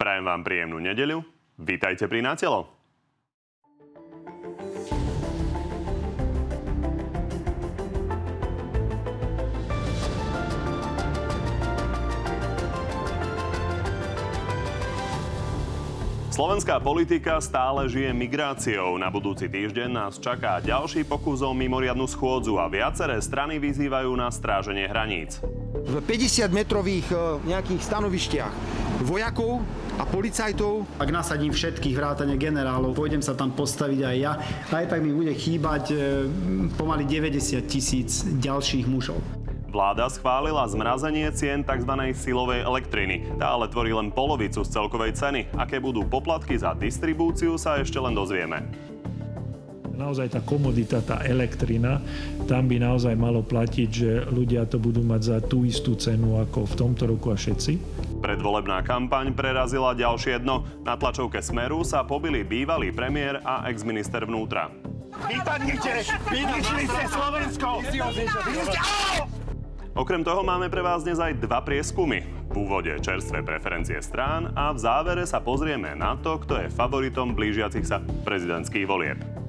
[0.00, 1.20] Prajem vám príjemnú nedeľu.
[1.60, 2.64] Vítajte pri Natelo.
[16.32, 18.96] Slovenská politika stále žije migráciou.
[18.96, 24.32] Na budúci týždeň nás čaká ďalší pokus o mimoriadnu schôdzu a viaceré strany vyzývajú na
[24.32, 25.44] stráženie hraníc.
[25.84, 27.16] V 50-metrových e,
[27.52, 28.54] nejakých stanovištiach
[29.04, 29.60] vojakov
[30.00, 30.88] a policajtov.
[30.96, 34.32] Ak nasadím všetkých vrátane generálov, pôjdem sa tam postaviť aj ja.
[34.72, 35.96] Aj tak mi bude chýbať e,
[36.80, 39.20] pomaly 90 tisíc ďalších mužov.
[39.70, 41.92] Vláda schválila zmrazenie cien tzv.
[42.16, 43.38] silovej elektriny.
[43.38, 45.52] Tá ale tvorí len polovicu z celkovej ceny.
[45.54, 48.89] Aké budú poplatky za distribúciu sa ešte len dozvieme
[50.00, 52.00] naozaj tá komodita, tá elektrina,
[52.48, 56.64] tam by naozaj malo platiť, že ľudia to budú mať za tú istú cenu ako
[56.64, 57.72] v tomto roku a všetci.
[58.24, 60.64] Predvolebná kampaň prerazila ďalšie dno.
[60.80, 64.72] Na tlačovke Smeru sa pobili bývalý premiér a exminister vnútra.
[65.28, 66.06] Vypadnite!
[66.32, 67.68] Vyničili ste Slovensko!
[69.90, 72.22] Okrem toho máme pre vás dnes aj dva prieskumy.
[72.50, 77.34] V úvode čerstvé preferencie strán a v závere sa pozrieme na to, kto je favoritom
[77.34, 79.39] blížiacich sa prezidentských volieb.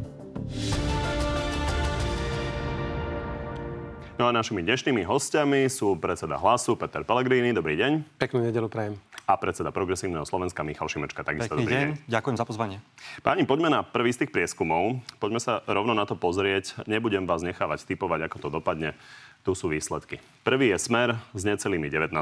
[4.21, 7.57] No a našimi dnešnými hostiami sú predseda Hlasu Peter Pellegrini.
[7.57, 8.21] Dobrý deň.
[8.21, 8.93] Peknú nedelu prajem.
[9.25, 11.25] A predseda Progresívneho Slovenska Michal Šimečka.
[11.25, 11.87] Takisto Pekný dobrý deň.
[11.89, 12.05] deň.
[12.05, 12.77] Ďakujem za pozvanie.
[13.25, 15.01] Páni, poďme na prvý z tých prieskumov.
[15.17, 16.85] Poďme sa rovno na to pozrieť.
[16.85, 18.93] Nebudem vás nechávať typovať, ako to dopadne.
[19.41, 20.21] Tu sú výsledky.
[20.45, 22.13] Prvý je Smer s necelými 19%,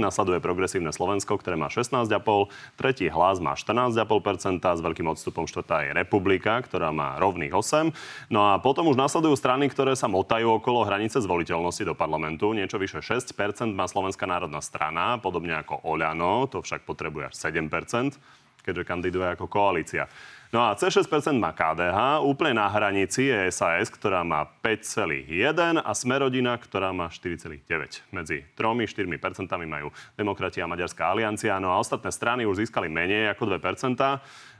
[0.00, 2.48] nasleduje Progresívne Slovensko, ktoré má 16,5%,
[2.80, 7.92] tretí Hlas má 14,5%, s veľkým odstupom štvrtá je Republika, ktorá má rovných 8%.
[8.32, 12.56] No a potom už nasledujú strany, ktoré sa motajú okolo hranice zvoliteľnosti do parlamentu.
[12.56, 13.36] Niečo vyše 6%
[13.76, 18.16] má Slovenská národná strana, podobne ako Oľano, to však potrebuje až 7%,
[18.64, 20.08] keďže kandiduje ako koalícia.
[20.56, 26.56] No a C6% má KDH, úplne na hranici je SAS, ktorá má 5,1 a Smerodina,
[26.56, 27.60] ktorá má 4,9.
[28.08, 33.52] Medzi 3-4% majú Demokratia a Maďarská aliancia, no a ostatné strany už získali menej ako
[33.52, 34.00] 2%.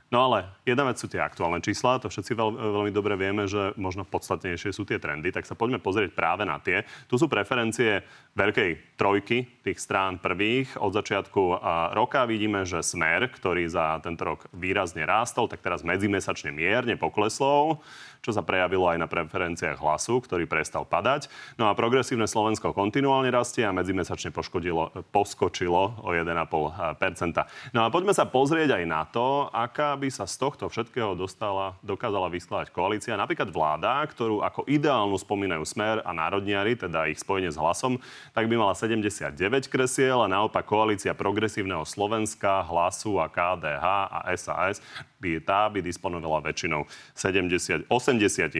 [0.07, 3.75] No ale jedna vec sú tie aktuálne čísla, to všetci veľ, veľmi dobre vieme, že
[3.75, 6.87] možno podstatnejšie sú tie trendy, tak sa poďme pozrieť práve na tie.
[7.11, 10.79] Tu sú preferencie veľkej trojky tých strán prvých.
[10.79, 11.59] Od začiatku
[11.91, 17.83] roka vidíme, že smer, ktorý za tento rok výrazne rástol, tak teraz medzimesačne mierne poklesol
[18.21, 21.31] čo sa prejavilo aj na preferenciách hlasu, ktorý prestal padať.
[21.55, 28.25] No a progresívne Slovensko kontinuálne rastie a medzimesačne poskočilo o 1,5% No a poďme sa
[28.27, 33.17] pozrieť aj na to, aká by sa z tohto všetkého dostala, dokázala vyskladať koalícia.
[33.17, 37.97] Napríklad vláda, ktorú ako ideálnu spomínajú Smer a národniari, teda ich spojenie s hlasom,
[38.31, 39.33] tak by mala 79
[39.67, 44.77] kresiel a naopak koalícia progresívneho Slovenska, hlasu a KDH a SAS
[45.17, 46.85] by tá by disponovala väčšinou
[47.17, 48.53] 70, 84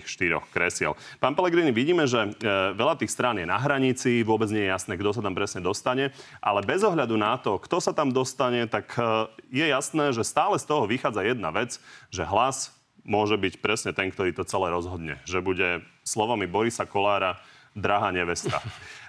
[0.50, 0.98] kresiel.
[1.22, 2.30] Pán Pellegrini, vidíme, že e,
[2.74, 6.10] veľa tých strán je na hranici, vôbec nie je jasné, kto sa tam presne dostane,
[6.42, 10.58] ale bez ohľadu na to, kto sa tam dostane, tak e, je jasné, že stále
[10.58, 12.72] z toho vychádza jedna vec, že hlas
[13.08, 15.16] môže byť presne ten, ktorý to celé rozhodne.
[15.24, 15.68] Že bude
[16.04, 17.40] slovami Borisa Kolára
[17.72, 18.60] drahá nevesta.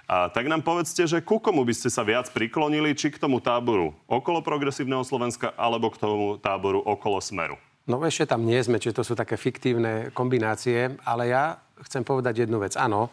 [0.09, 3.37] A tak nám povedzte, že ku komu by ste sa viac priklonili, či k tomu
[3.37, 7.61] táboru okolo progresívneho Slovenska, alebo k tomu táboru okolo Smeru?
[7.89, 12.45] No ešte tam nie sme, čiže to sú také fiktívne kombinácie, ale ja chcem povedať
[12.45, 12.77] jednu vec.
[12.77, 13.09] Áno,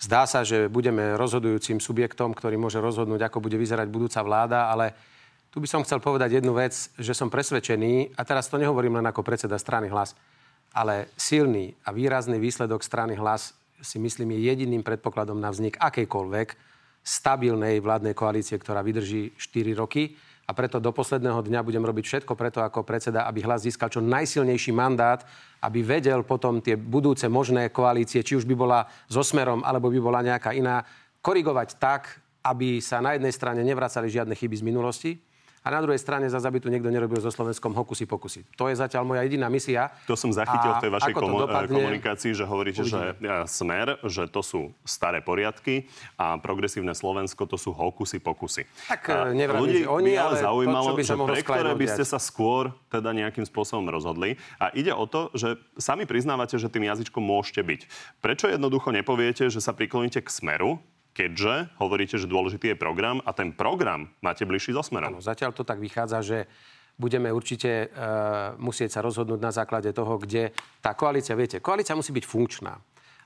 [0.00, 4.96] zdá sa, že budeme rozhodujúcim subjektom, ktorý môže rozhodnúť, ako bude vyzerať budúca vláda, ale
[5.48, 9.06] tu by som chcel povedať jednu vec, že som presvedčený, a teraz to nehovorím len
[9.08, 10.12] ako predseda strany hlas,
[10.76, 16.48] ale silný a výrazný výsledok strany hlas si myslím, je jediným predpokladom na vznik akejkoľvek
[17.00, 20.12] stabilnej vládnej koalície, ktorá vydrží 4 roky.
[20.48, 24.00] A preto do posledného dňa budem robiť všetko preto ako predseda, aby hlas získal čo
[24.00, 25.20] najsilnejší mandát,
[25.60, 30.00] aby vedel potom tie budúce možné koalície, či už by bola so Smerom, alebo by
[30.00, 30.84] bola nejaká iná,
[31.20, 35.12] korigovať tak, aby sa na jednej strane nevracali žiadne chyby z minulosti,
[35.68, 38.40] a na druhej strane zase, aby tu niekto nerobil so Slovenskom hokusy pokusy.
[38.56, 39.92] To je zatiaľ moja jediná misia.
[40.08, 43.20] To som zachytil v tej vašej komu- dopadne, komunikácii, že hovoríte, uvidíme.
[43.20, 45.84] že smer, že to sú staré poriadky
[46.16, 48.64] a progresívne Slovensko to sú hokusy pokusy.
[48.88, 49.28] Tak a
[49.60, 52.16] ľudí že oni, by ale zaujímalo, to, čo by že pre ktoré by ste sa
[52.16, 54.40] skôr teda nejakým spôsobom rozhodli.
[54.56, 57.80] A ide o to, že sami priznávate, že tým jazyčkom môžete byť.
[58.24, 60.80] Prečo jednoducho nepoviete, že sa prikloníte k smeru,
[61.18, 65.18] keďže hovoríte, že dôležitý je program a ten program máte bližší so smerom.
[65.18, 66.38] Ano, zatiaľ to tak vychádza, že
[66.94, 72.14] budeme určite uh, musieť sa rozhodnúť na základe toho, kde tá koalícia, viete, koalícia musí
[72.14, 72.78] byť funkčná.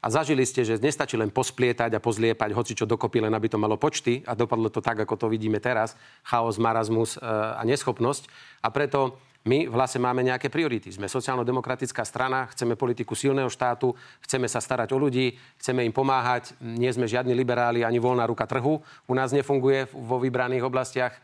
[0.02, 3.60] a zažili ste, že nestačí len posplietať a pozliepať hoci čo dokopy, len aby to
[3.60, 5.94] malo počty a dopadlo to tak, ako to vidíme teraz.
[6.26, 8.26] Chaos, marazmus e, a neschopnosť.
[8.66, 10.94] A preto my v hlase máme nejaké priority.
[10.94, 13.90] Sme sociálno-demokratická strana, chceme politiku silného štátu,
[14.22, 16.54] chceme sa starať o ľudí, chceme im pomáhať.
[16.62, 18.78] Nie sme žiadni liberáli ani voľná ruka trhu.
[19.10, 21.18] U nás nefunguje vo vybraných oblastiach.
[21.18, 21.20] E,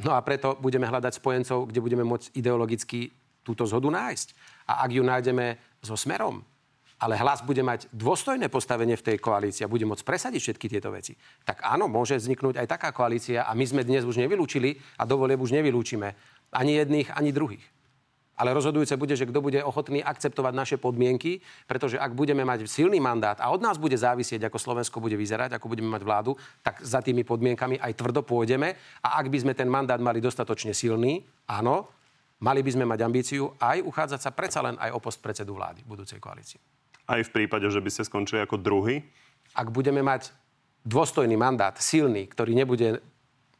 [0.00, 3.12] no a preto budeme hľadať spojencov, kde budeme môcť ideologicky
[3.44, 4.28] túto zhodu nájsť.
[4.72, 6.40] A ak ju nájdeme so smerom,
[7.02, 10.94] ale hlas bude mať dôstojné postavenie v tej koalícii a bude môcť presadiť všetky tieto
[10.94, 15.02] veci, tak áno, môže vzniknúť aj taká koalícia a my sme dnes už nevylúčili a
[15.02, 16.14] dovolie už nevylúčime
[16.52, 17.64] ani jedných, ani druhých.
[18.32, 22.96] Ale rozhodujúce bude, že kto bude ochotný akceptovať naše podmienky, pretože ak budeme mať silný
[22.96, 26.32] mandát a od nás bude závisieť, ako Slovensko bude vyzerať, ako budeme mať vládu,
[26.64, 28.72] tak za tými podmienkami aj tvrdo pôjdeme.
[29.04, 31.92] A ak by sme ten mandát mali dostatočne silný, áno,
[32.40, 35.84] mali by sme mať ambíciu aj uchádzať sa predsa len aj o post predsedu vlády
[35.84, 36.58] budúcej koalície.
[37.04, 39.04] Aj v prípade, že by ste skončili ako druhý?
[39.52, 40.32] Ak budeme mať
[40.88, 43.04] dôstojný mandát, silný, ktorý nebude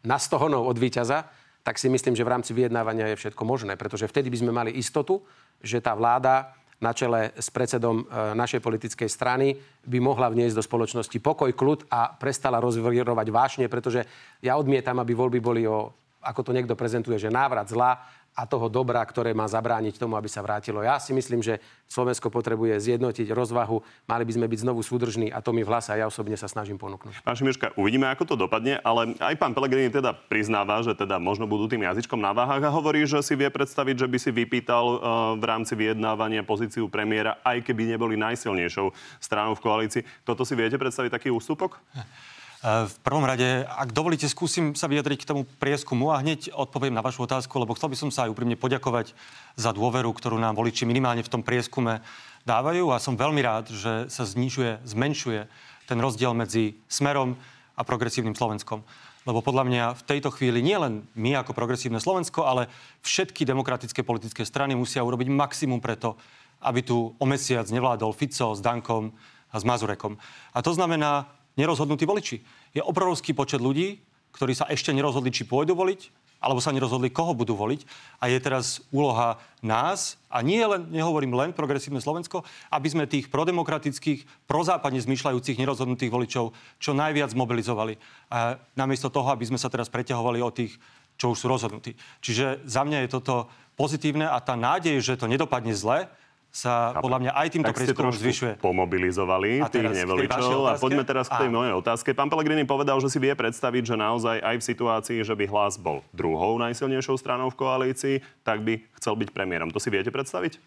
[0.03, 1.29] na 100 honov od víťaza,
[1.63, 4.71] tak si myslím, že v rámci vyjednávania je všetko možné, pretože vtedy by sme mali
[4.75, 5.23] istotu,
[5.63, 8.05] že tá vláda na čele s predsedom e,
[8.35, 9.55] našej politickej strany
[9.87, 14.03] by mohla vniesť do spoločnosti pokoj, kľud a prestala rozvírovať vášne, pretože
[14.43, 18.73] ja odmietam, aby voľby boli o, ako to niekto prezentuje, že návrat zla a toho
[18.73, 20.81] dobra, ktoré má zabrániť tomu, aby sa vrátilo.
[20.81, 25.45] Ja si myslím, že Slovensko potrebuje zjednotiť rozvahu, mali by sme byť znovu súdržní a
[25.45, 27.21] to mi v a ja osobne sa snažím ponúknuť.
[27.25, 31.45] Pán Šimiška, uvidíme, ako to dopadne, ale aj pán Pelegrini teda priznáva, že teda možno
[31.45, 34.85] budú tým jazyčkom na váhach a hovorí, že si vie predstaviť, že by si vypýtal
[34.85, 34.99] uh,
[35.37, 40.03] v rámci vyjednávania pozíciu premiéra, aj keby neboli najsilnejšou stranou v koalícii.
[40.25, 41.77] Toto si viete predstaviť taký ústupok?
[42.63, 47.03] V prvom rade, ak dovolíte, skúsim sa vyjadriť k tomu prieskumu a hneď odpoviem na
[47.03, 49.19] vašu otázku, lebo chcel by som sa aj úprimne poďakovať
[49.59, 52.07] za dôveru, ktorú nám voliči minimálne v tom prieskume
[52.47, 55.51] dávajú a som veľmi rád, že sa znižuje, zmenšuje
[55.91, 57.35] ten rozdiel medzi Smerom
[57.75, 58.87] a progresívnym Slovenskom.
[59.27, 62.71] Lebo podľa mňa v tejto chvíli nie len my ako progresívne Slovensko, ale
[63.03, 66.15] všetky demokratické politické strany musia urobiť maximum preto,
[66.63, 69.11] aby tu o mesiac nevládol Fico s Dankom
[69.51, 70.15] a s Mazurekom.
[70.55, 72.41] A to znamená nerozhodnutí voliči.
[72.73, 74.01] Je obrovský počet ľudí,
[74.33, 77.87] ktorí sa ešte nerozhodli, či pôjdu voliť, alebo sa nerozhodli, koho budú voliť.
[78.19, 82.43] A je teraz úloha nás, a nie len, nehovorím len progresívne Slovensko,
[82.75, 86.51] aby sme tých prodemokratických, prozápadne zmyšľajúcich nerozhodnutých voličov
[86.83, 87.95] čo najviac mobilizovali.
[88.35, 90.75] A namiesto toho, aby sme sa teraz preťahovali o tých,
[91.15, 91.95] čo už sú rozhodnutí.
[92.19, 93.47] Čiže za mňa je toto
[93.79, 96.11] pozitívne a tá nádej, že to nedopadne zle,
[96.53, 98.61] sa podľa mňa aj týmto prieskumom zvyšuje.
[98.61, 100.69] pomobilizovali a tých nevoličov.
[100.69, 102.13] A poďme teraz k tej mojej otázke.
[102.13, 105.81] Pán Pellegrini povedal, že si vie predstaviť, že naozaj aj v situácii, že by hlas
[105.81, 109.73] bol druhou najsilnejšou stranou v koalícii, tak by chcel byť premiérom.
[109.73, 110.61] To si viete predstaviť?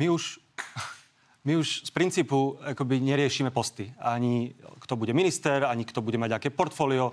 [0.00, 0.40] My už,
[1.46, 3.92] my už z princípu akoby neriešime posty.
[4.00, 7.12] Ani kto bude minister, ani kto bude mať aké portfólio,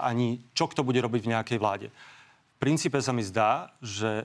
[0.00, 1.92] ani čo kto bude robiť v nejakej vláde.
[2.56, 4.24] V princípe sa mi zdá, že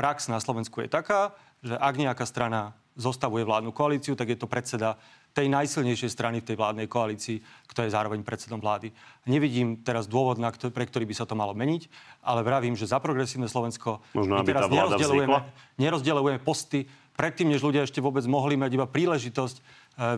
[0.00, 4.50] prax na Slovensku je taká, že ak nejaká strana zostavuje vládnu koalíciu, tak je to
[4.50, 5.00] predseda
[5.32, 8.92] tej najsilnejšej strany v tej vládnej koalícii, kto je zároveň predsedom vlády.
[9.24, 11.88] Nevidím teraz dôvod, na kto, pre ktorý by sa to malo meniť,
[12.20, 15.38] ale vravím, že za progresívne Slovensko Možno, my teraz nerozdeľujeme,
[15.80, 16.84] nerozdeľujeme posty
[17.16, 19.62] predtým, než ľudia ešte vôbec mohli mať iba príležitosť e,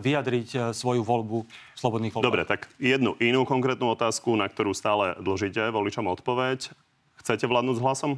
[0.03, 2.31] vyjadriť e, svoju voľbu v slobodných voľbách.
[2.31, 6.75] Dobre, tak jednu inú konkrétnu otázku, na ktorú stále dlžíte voličom odpoveď.
[7.23, 8.13] Chcete vládnuť s hlasom?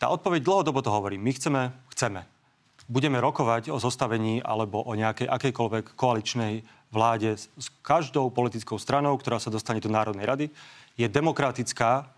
[0.00, 1.20] Tá odpoveď dlhodobo to hovorí.
[1.20, 2.24] My chceme, chceme.
[2.88, 9.36] Budeme rokovať o zostavení alebo o nejakej akejkoľvek koaličnej vláde s každou politickou stranou, ktorá
[9.36, 10.46] sa dostane do Národnej rady.
[10.96, 12.08] Je demokratická,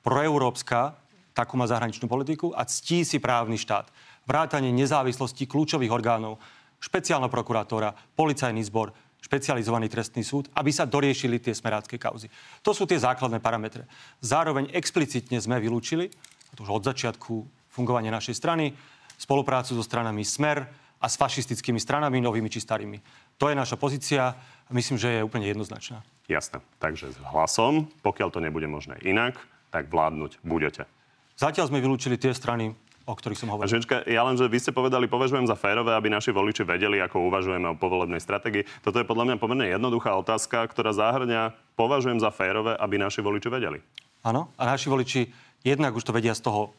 [0.00, 0.96] proeurópska,
[1.36, 3.92] takú má zahraničnú politiku a ctí si právny štát.
[4.24, 6.40] Vrátanie nezávislosti kľúčových orgánov,
[6.80, 12.32] špeciálna prokurátora, policajný zbor, špecializovaný trestný súd, aby sa doriešili tie smerácké kauzy.
[12.64, 13.84] To sú tie základné parametre.
[14.24, 16.08] Zároveň explicitne sme vylúčili,
[16.56, 18.72] to už od začiatku fungovania našej strany,
[19.20, 20.64] spoluprácu so stranami Smer
[20.96, 22.98] a s fašistickými stranami, novými či starými.
[23.36, 24.32] To je naša pozícia
[24.64, 26.00] a myslím, že je úplne jednoznačná.
[26.26, 26.64] Jasné.
[26.80, 29.36] Takže s hlasom, pokiaľ to nebude možné inak,
[29.68, 30.88] tak vládnuť budete.
[31.36, 32.72] Zatiaľ sme vylúčili tie strany,
[33.06, 33.70] o ktorých som hovoril.
[33.70, 37.28] Ženička, ja len, že vy ste povedali, považujem za férové, aby naši voliči vedeli, ako
[37.30, 38.66] uvažujeme o povolebnej stratégii.
[38.82, 43.46] Toto je podľa mňa pomerne jednoduchá otázka, ktorá zahrňa, považujem za férové, aby naši voliči
[43.52, 43.78] vedeli.
[44.26, 45.30] Áno, a naši voliči
[45.64, 46.76] jednak už to vedia z toho,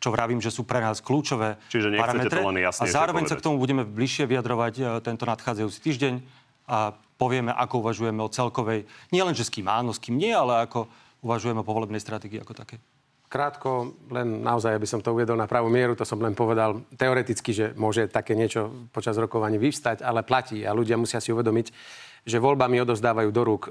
[0.00, 2.40] čo vravím, že sú pre nás kľúčové Čiže parametre.
[2.40, 6.14] To len a zároveň sa k tomu budeme bližšie vyjadrovať e, tento nadchádzajúci týždeň
[6.64, 10.32] a povieme, ako uvažujeme o celkovej, nie len, že s kým áno, s kým nie,
[10.32, 10.88] ale ako
[11.20, 12.80] uvažujeme o povolebnej stratégii ako také.
[13.30, 17.54] Krátko, len naozaj, aby som to uvedol na pravú mieru, to som len povedal teoreticky,
[17.54, 21.70] že môže také niečo počas rokovaní vyvstať, ale platí a ľudia musia si uvedomiť,
[22.24, 23.70] že voľbami odozdávajú do rúk e,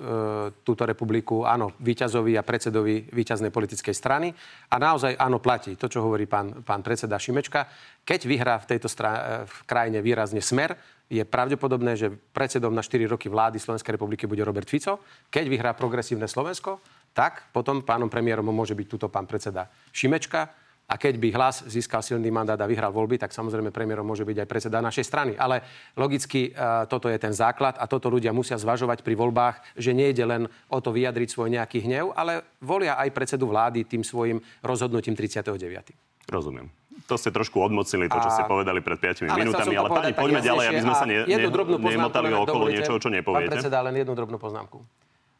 [0.65, 4.33] túto republiku, áno, víťazovi a predsedovi víťaznej politickej strany.
[4.69, 7.69] A naozaj áno, platí to, čo hovorí pán, pán predseda Šimečka.
[8.01, 10.77] Keď vyhrá v tejto stra- v krajine výrazne smer,
[11.09, 15.01] je pravdepodobné, že predsedom na 4 roky vlády Slovenskej republiky bude Robert Fico.
[15.33, 16.85] Keď vyhrá progresívne Slovensko,
[17.17, 20.68] tak potom pánom premiérom môže byť tuto pán predseda Šimečka.
[20.89, 24.41] A keď by hlas získal silný mandát a vyhral voľby, tak samozrejme premiérom môže byť
[24.41, 25.37] aj predseda našej strany.
[25.37, 25.61] Ale
[25.93, 30.25] logicky uh, toto je ten základ a toto ľudia musia zvažovať pri voľbách, že nejde
[30.25, 35.13] len o to vyjadriť svoj nejaký hnev, ale volia aj predsedu vlády tým svojim rozhodnutím
[35.13, 36.25] 39.
[36.25, 36.73] Rozumiem.
[37.05, 40.41] To ste trošku odmocnili, to, čo ste povedali pred 5 Ale minútami, ale páni, poďme
[40.45, 41.37] ďalej, aby sme sa ne, ne,
[41.79, 43.49] nemotali okolo niečoho, čo nepoviete.
[43.49, 44.81] Pán predseda, len jednu drobnú poznámku.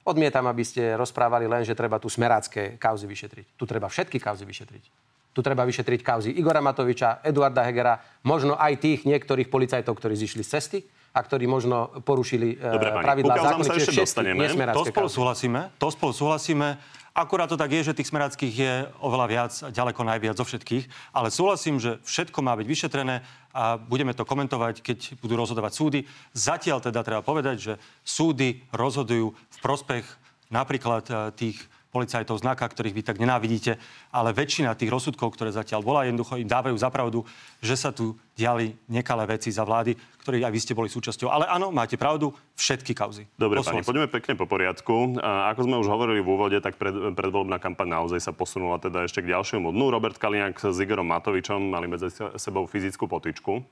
[0.08, 3.46] Odmietam, aby ste rozprávali len, že treba tu smerácké kauzy vyšetriť.
[3.60, 5.09] Tu treba všetky kauzy vyšetriť.
[5.30, 10.42] Tu treba vyšetriť kauzy Igora Matoviča, Eduarda Hegera, možno aj tých niektorých policajtov, ktorí zišli
[10.42, 10.80] z cesty
[11.14, 14.44] a ktorí možno porušili eh, Dobre, pani, pravidlá zákony, sa ešte dostaneme.
[14.74, 15.16] To spolu kauzy.
[15.18, 16.68] súhlasíme, to spolu súhlasíme.
[17.10, 21.12] Akurát to tak je, že tých smeráckých je oveľa viac, ďaleko najviac zo všetkých.
[21.12, 26.00] Ale súhlasím, že všetko má byť vyšetrené a budeme to komentovať, keď budú rozhodovať súdy.
[26.38, 27.74] Zatiaľ teda treba povedať, že
[28.06, 30.06] súdy rozhodujú v prospech
[30.54, 31.58] napríklad eh, tých
[31.90, 33.82] policajtov znaka, ktorých vy tak nenávidíte,
[34.14, 37.26] ale väčšina tých rozsudkov, ktoré zatiaľ bola, jednoducho im dávajú zapravdu,
[37.60, 41.28] že sa tu diali nekalé veci za vlády, ktorých aj vy ste boli súčasťou.
[41.28, 43.26] Ale áno, máte pravdu, všetky kauzy.
[43.36, 45.18] Dobre, pani, poďme pekne po poriadku.
[45.20, 49.10] A ako sme už hovorili v úvode, tak pred, predvolebná kampaň naozaj sa posunula teda
[49.10, 49.86] ešte k ďalšiemu dnu.
[49.90, 53.66] Robert Kaliňák s Igorom Matovičom mali medzi se- sebou fyzickú potičku.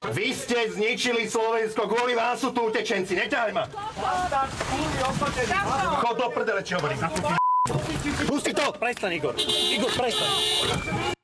[0.00, 3.68] Vy ste zničili Slovensko, kvôli vám sú tu utečenci, neťahaj ma!
[6.00, 7.04] Chod do prdele, čo hovorím.
[8.24, 8.72] Pusti to!
[8.80, 9.36] Prestaň, Igor.
[9.36, 11.19] Igor, prestaň.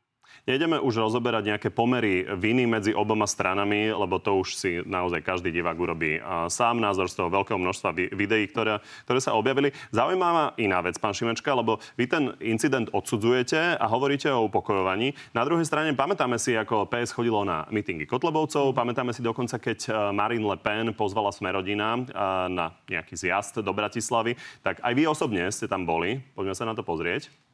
[0.47, 5.51] Nejdeme už rozoberať nejaké pomery viny medzi oboma stranami, lebo to už si naozaj každý
[5.51, 8.79] divák urobí sám názor z toho veľkého množstva vi- videí, ktoré,
[9.11, 9.75] ktoré sa objavili.
[9.91, 15.19] Zaujímá ma iná vec, pán Šimečka, lebo vy ten incident odsudzujete a hovoríte o upokojovaní.
[15.35, 19.79] Na druhej strane pamätáme si, ako PS chodilo na mítingy Kotlebovcov, pamätáme si dokonca, keď
[19.91, 22.07] eh, Marine Le Pen pozvala Smerodina eh,
[22.55, 26.23] na nejaký zjazd do Bratislavy, tak aj vy osobne ste tam boli.
[26.39, 27.46] Poďme sa na to pozrieť.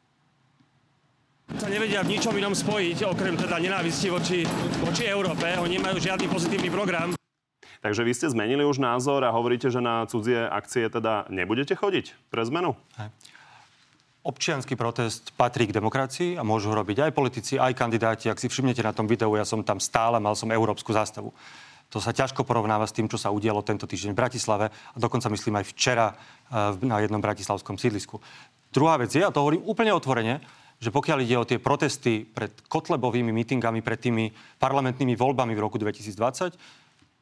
[1.60, 4.40] Sa nevedia v ničom inom spojiť, okrem teda nenávisti voči,
[4.80, 5.44] voči Európe.
[5.60, 7.12] Oni nemajú žiadny pozitívny program.
[7.82, 12.30] Takže vy ste zmenili už názor a hovoríte, že na cudzie akcie teda nebudete chodiť
[12.30, 12.78] pre zmenu?
[14.22, 18.30] Občianský protest patrí k demokracii a môžu ho robiť aj politici, aj kandidáti.
[18.30, 21.34] Ak si všimnete na tom videu, ja som tam stále, mal som európsku zástavu.
[21.92, 25.28] To sa ťažko porovnáva s tým, čo sa udialo tento týždeň v Bratislave a dokonca
[25.28, 28.22] myslím aj včera eh, na jednom bratislavskom sídlisku.
[28.72, 30.40] Druhá vec je, a to hovorím úplne otvorene,
[30.82, 35.78] že pokiaľ ide o tie protesty pred Kotlebovými mítingami, pred tými parlamentnými voľbami v roku
[35.78, 36.58] 2020,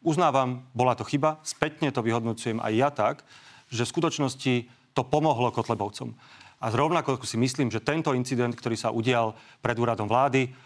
[0.01, 3.17] uznávam, bola to chyba, spätne to vyhodnocujem aj ja tak,
[3.69, 4.55] že v skutočnosti
[4.97, 6.17] to pomohlo Kotlebovcom.
[6.61, 10.57] A rovnako si myslím, že tento incident, ktorý sa udial pred úradom vlády,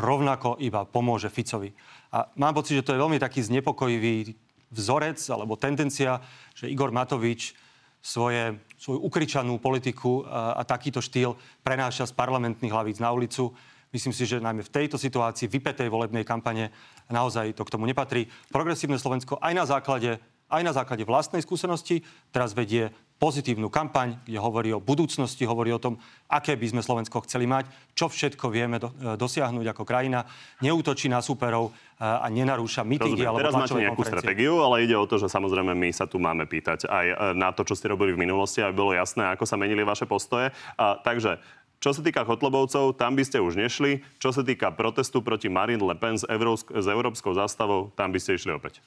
[0.00, 1.76] rovnako iba pomôže Ficovi.
[2.16, 4.32] A mám pocit, že to je veľmi taký znepokojivý
[4.72, 6.24] vzorec alebo tendencia,
[6.56, 7.52] že Igor Matovič
[7.98, 13.52] svoje, svoju ukričanú politiku a, takýto štýl prenáša z parlamentných hlavíc na ulicu.
[13.88, 16.68] Myslím si, že najmä v tejto situácii vypetej volebnej kampane
[17.08, 18.28] naozaj to k tomu nepatrí.
[18.52, 20.20] Progresívne Slovensko aj na základe,
[20.52, 25.82] aj na základe vlastnej skúsenosti teraz vedie pozitívnu kampaň, kde hovorí o budúcnosti, hovorí o
[25.82, 25.98] tom,
[26.30, 27.66] aké by sme Slovensko chceli mať,
[27.98, 30.22] čo všetko vieme do, e, dosiahnuť ako krajina,
[30.62, 33.26] neútočí na súperov e, a nenarúša Rozumiem.
[33.26, 34.22] alebo Teraz máte nejakú konferencie.
[34.22, 37.50] stratégiu, ale ide o to, že samozrejme my sa tu máme pýtať aj e, na
[37.50, 40.54] to, čo ste robili v minulosti, aby bolo jasné, ako sa menili vaše postoje.
[40.78, 41.42] A, takže
[41.78, 44.02] čo sa týka Kotlobovcov, tam by ste už nešli.
[44.18, 48.18] Čo sa týka protestu proti Marine Le Pen s, európsk- s európskou zástavou, tam by
[48.18, 48.82] ste išli opäť.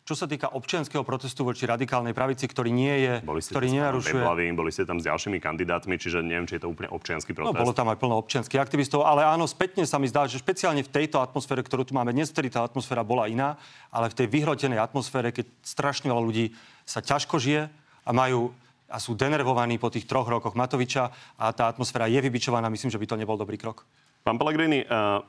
[0.00, 4.18] Čo sa týka občianského protestu voči radikálnej pravici, ktorý nie je, Boli ste ktorý nenarušuje...
[4.18, 7.54] Beblavým, boli ste tam s ďalšími kandidátmi, čiže neviem, či je to úplne občiansky No,
[7.54, 7.62] protest.
[7.62, 10.90] bolo tam aj plno občianských aktivistov, ale áno, spätne sa mi zdá, že špeciálne v
[10.90, 13.54] tejto atmosfére, ktorú tu máme dnes, tá atmosféra bola iná,
[13.94, 17.70] ale v tej vyhrotenej atmosfére, keď strašne veľa ľudí sa ťažko žije
[18.02, 18.50] a majú
[18.90, 22.98] a sú denervovaní po tých troch rokoch Matoviča a tá atmosféra je vybičovaná, myslím, že
[22.98, 23.86] by to nebol dobrý krok.
[24.26, 25.22] Pán Pellegrini, uh,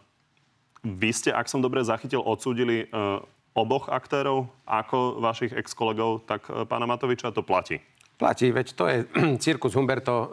[0.81, 3.21] vy ste, ak som dobre zachytil, odsúdili uh,
[3.57, 7.79] oboch aktérov, ako vašich ex-kolegov, tak uh, pána Matoviča to platí.
[8.21, 8.97] Platí, veď to je
[9.43, 10.27] cirkus Humberto e,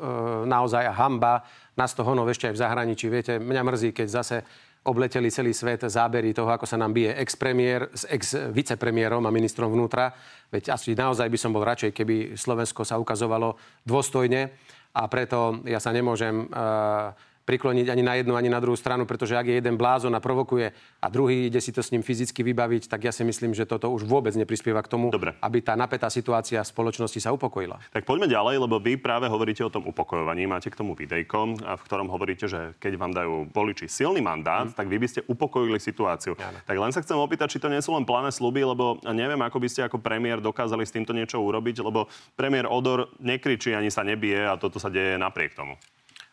[0.45, 1.41] naozaj hamba.
[1.73, 3.09] Nás to honov ešte aj v zahraničí.
[3.09, 4.37] Viete, mňa mrzí, keď zase
[4.85, 10.13] obleteli celý svet zábery toho, ako sa nám bije ex-premiér s ex-vicepremiérom a ministrom vnútra.
[10.53, 13.57] Veď asi naozaj by som bol radšej, keby Slovensko sa ukazovalo
[13.89, 14.53] dôstojne.
[14.93, 17.13] a preto ja sa nemôžem uh,
[17.49, 20.77] prikloniť ani na jednu, ani na druhú stranu, pretože ak je jeden blázon a provokuje
[21.01, 23.89] a druhý ide si to s ním fyzicky vybaviť, tak ja si myslím, že toto
[23.89, 25.33] už vôbec neprispieva k tomu, Dobre.
[25.41, 27.81] aby tá napätá situácia v spoločnosti sa upokojila.
[27.89, 31.83] Tak poďme ďalej, lebo vy práve hovoríte o tom upokojovaní, máte k tomu videjko, v
[31.89, 34.77] ktorom hovoríte, že keď vám dajú voliči silný mandát, hmm.
[34.77, 36.37] tak vy by ste upokojili situáciu.
[36.37, 36.61] Jane.
[36.69, 39.57] Tak len sa chcem opýtať, či to nie sú len plané sluby, lebo neviem, ako
[39.57, 44.05] by ste ako premiér dokázali s týmto niečo urobiť, lebo premiér Odor nekričí ani sa
[44.05, 45.79] nebije a toto sa deje napriek tomu.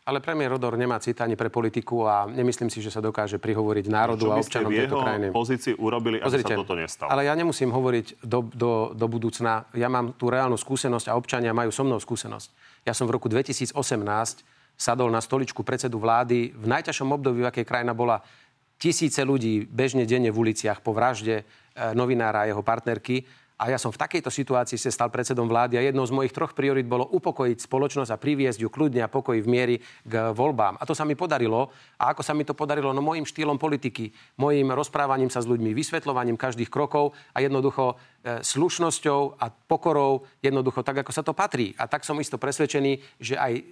[0.05, 3.85] Ale premiér Rodor nemá cít ani pre politiku a nemyslím si, že sa dokáže prihovoriť
[3.89, 5.33] národu a občanom tejto krajiny.
[5.33, 7.09] pozícii urobili, aby Pozrite, sa toto nestalo?
[7.09, 9.65] Ale ja nemusím hovoriť do, do, do budúcna.
[9.73, 12.53] Ja mám tú reálnu skúsenosť a občania majú so mnou skúsenosť.
[12.85, 13.73] Ja som v roku 2018
[14.77, 18.21] sadol na stoličku predsedu vlády v najťažšom období, v akej krajina bola
[18.77, 21.45] tisíce ľudí bežne denne v uliciach po vražde eh,
[21.97, 25.85] novinára a jeho partnerky a ja som v takejto situácii sa stal predsedom vlády a
[25.87, 29.47] jednou z mojich troch priorit bolo upokojiť spoločnosť a priviesť ju kľudne a pokoj v
[29.47, 30.75] miery k voľbám.
[30.75, 31.71] A to sa mi podarilo.
[31.95, 32.91] A ako sa mi to podarilo?
[32.91, 38.43] No mojim štýlom politiky, mojim rozprávaním sa s ľuďmi, vysvetľovaním každých krokov a jednoducho e,
[38.43, 41.71] slušnosťou a pokorou, jednoducho tak, ako sa to patrí.
[41.79, 43.63] A tak som isto presvedčený, že aj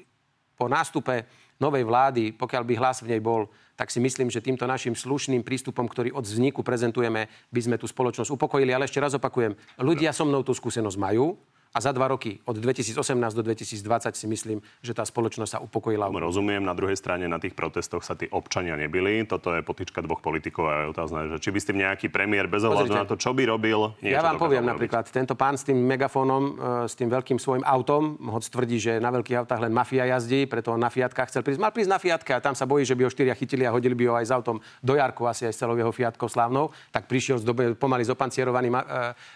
[0.55, 1.27] po nástupe
[1.59, 5.41] novej vlády, pokiaľ by hlas v nej bol tak si myslím, že týmto našim slušným
[5.41, 8.69] prístupom, ktorý od vzniku prezentujeme, by sme tú spoločnosť upokojili.
[8.69, 11.37] Ale ešte raz opakujem, ľudia so mnou tú skúsenosť majú,
[11.73, 13.01] a za dva roky, od 2018
[13.33, 16.05] do 2020 si myslím, že tá spoločnosť sa upokojila.
[16.13, 19.25] Rozumiem, na druhej strane na tých protestoch sa tí občania nebili.
[19.25, 22.61] Toto je potička dvoch politikov a je otázne, že či by ste nejaký premiér bez
[22.61, 23.97] ohľadu na to, čo by robil.
[24.05, 24.71] Ja vám poviem robiť.
[24.77, 26.51] napríklad, tento pán s tým megafónom, e,
[26.85, 30.77] s tým veľkým svojim autom, hoď tvrdí, že na veľkých autách len mafia jazdí, preto
[30.77, 31.57] na Fiatkách chcel prísť.
[31.57, 33.97] Mal prísť na Fiatka a tam sa bojí, že by ho štyria chytili a hodili
[33.97, 36.69] by ho aj s autom do Jarku, asi aj s celou jeho Fiatkou slávnou.
[36.93, 38.81] Tak prišiel s dobe, pomaly zopancierovaným e,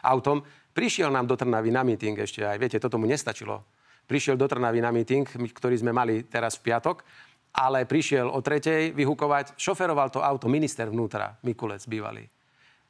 [0.06, 0.46] autom
[0.78, 3.66] Prišiel nám do Trnavy na meeting ešte aj, viete, toto mu nestačilo.
[4.06, 7.02] Prišiel do Trnavy na meeting, ktorý sme mali teraz v piatok,
[7.58, 12.30] ale prišiel o tretej vyhukovať, šoferoval to auto minister vnútra, Mikulec bývalý.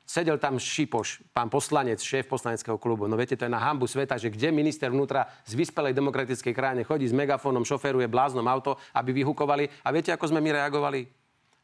[0.03, 3.07] Sedel tam Šipoš, pán poslanec, šéf poslaneckého klubu.
[3.07, 6.83] No viete, to je na hambu sveta, že kde minister vnútra z vyspelej demokratickej krajine
[6.83, 9.67] chodí s megafónom, šoferuje bláznom auto, aby vyhukovali.
[9.87, 11.07] A viete, ako sme my reagovali?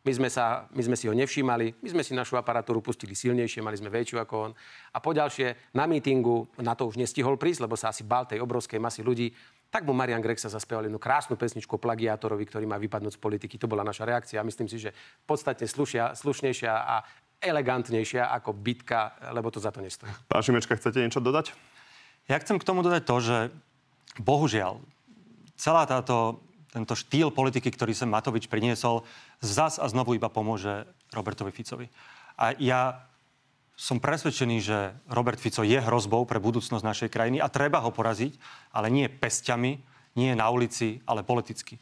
[0.03, 3.63] My sme, sa, my sme si ho nevšímali, my sme si našu aparatúru pustili silnejšie,
[3.63, 4.51] mali sme väčšiu ako on.
[4.92, 8.83] A poďalšie, na mítingu, na to už nestihol prísť, lebo sa asi bal tej obrovskej
[8.83, 9.31] masy ľudí,
[9.72, 13.55] tak mu Marian Grek sa zaspieval jednu krásnu pesničku plagiátorovi, ktorý má vypadnúť z politiky.
[13.63, 14.92] To bola naša reakcia a myslím si, že
[15.24, 16.96] podstatne slušia, slušnejšia a
[17.39, 20.11] elegantnejšia ako bitka, lebo to za to nestojí.
[20.27, 21.55] Pán Šimečka, chcete niečo dodať?
[22.27, 23.37] Ja chcem k tomu dodať to, že
[24.20, 24.83] bohužiaľ
[25.55, 29.05] celá táto tento štýl politiky, ktorý sa Matovič priniesol,
[29.38, 31.86] zas a znovu iba pomôže Robertovi Ficovi.
[32.33, 33.05] A ja
[33.77, 38.38] som presvedčený, že Robert Fico je hrozbou pre budúcnosť našej krajiny a treba ho poraziť,
[38.74, 39.72] ale nie pesťami,
[40.18, 41.77] nie na ulici, ale politicky.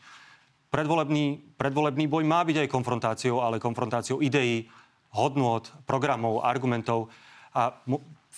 [0.71, 4.71] Predvolebný, predvolebný boj má byť aj konfrontáciou, ale konfrontáciou ideí,
[5.12, 7.12] hodnôt, programov, argumentov.
[7.51, 7.75] A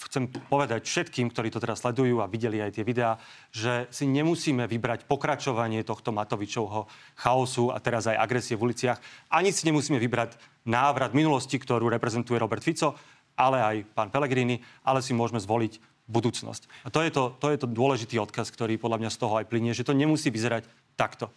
[0.10, 3.20] chcem povedať všetkým, ktorí to teraz sledujú a videli aj tie videá,
[3.54, 6.88] že si nemusíme vybrať pokračovanie tohto Matovičovho
[7.20, 9.00] chaosu a teraz aj agresie v uliciach.
[9.32, 10.36] Ani si nemusíme vybrať
[10.68, 12.96] návrat minulosti, ktorú reprezentuje Robert Fico,
[13.34, 16.68] ale aj pán Pellegrini, ale si môžeme zvoliť budúcnosť.
[16.84, 19.48] A to je to, to je to dôležitý odkaz, ktorý podľa mňa z toho aj
[19.48, 20.68] plinie, že to nemusí vyzerať
[21.00, 21.32] takto.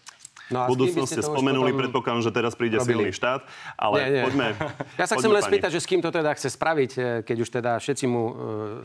[0.47, 1.81] No budúcnosť ste spomenuli, potom...
[1.83, 3.11] predpokladám, že teraz príde robili.
[3.11, 3.43] silný štát,
[3.75, 4.25] ale nie, nie.
[4.31, 4.47] poďme...
[5.01, 7.49] Ja sa chcem len spýtať, že s kým to teda chce spraviť, e, keď už
[7.51, 8.33] teda všetci mu uh,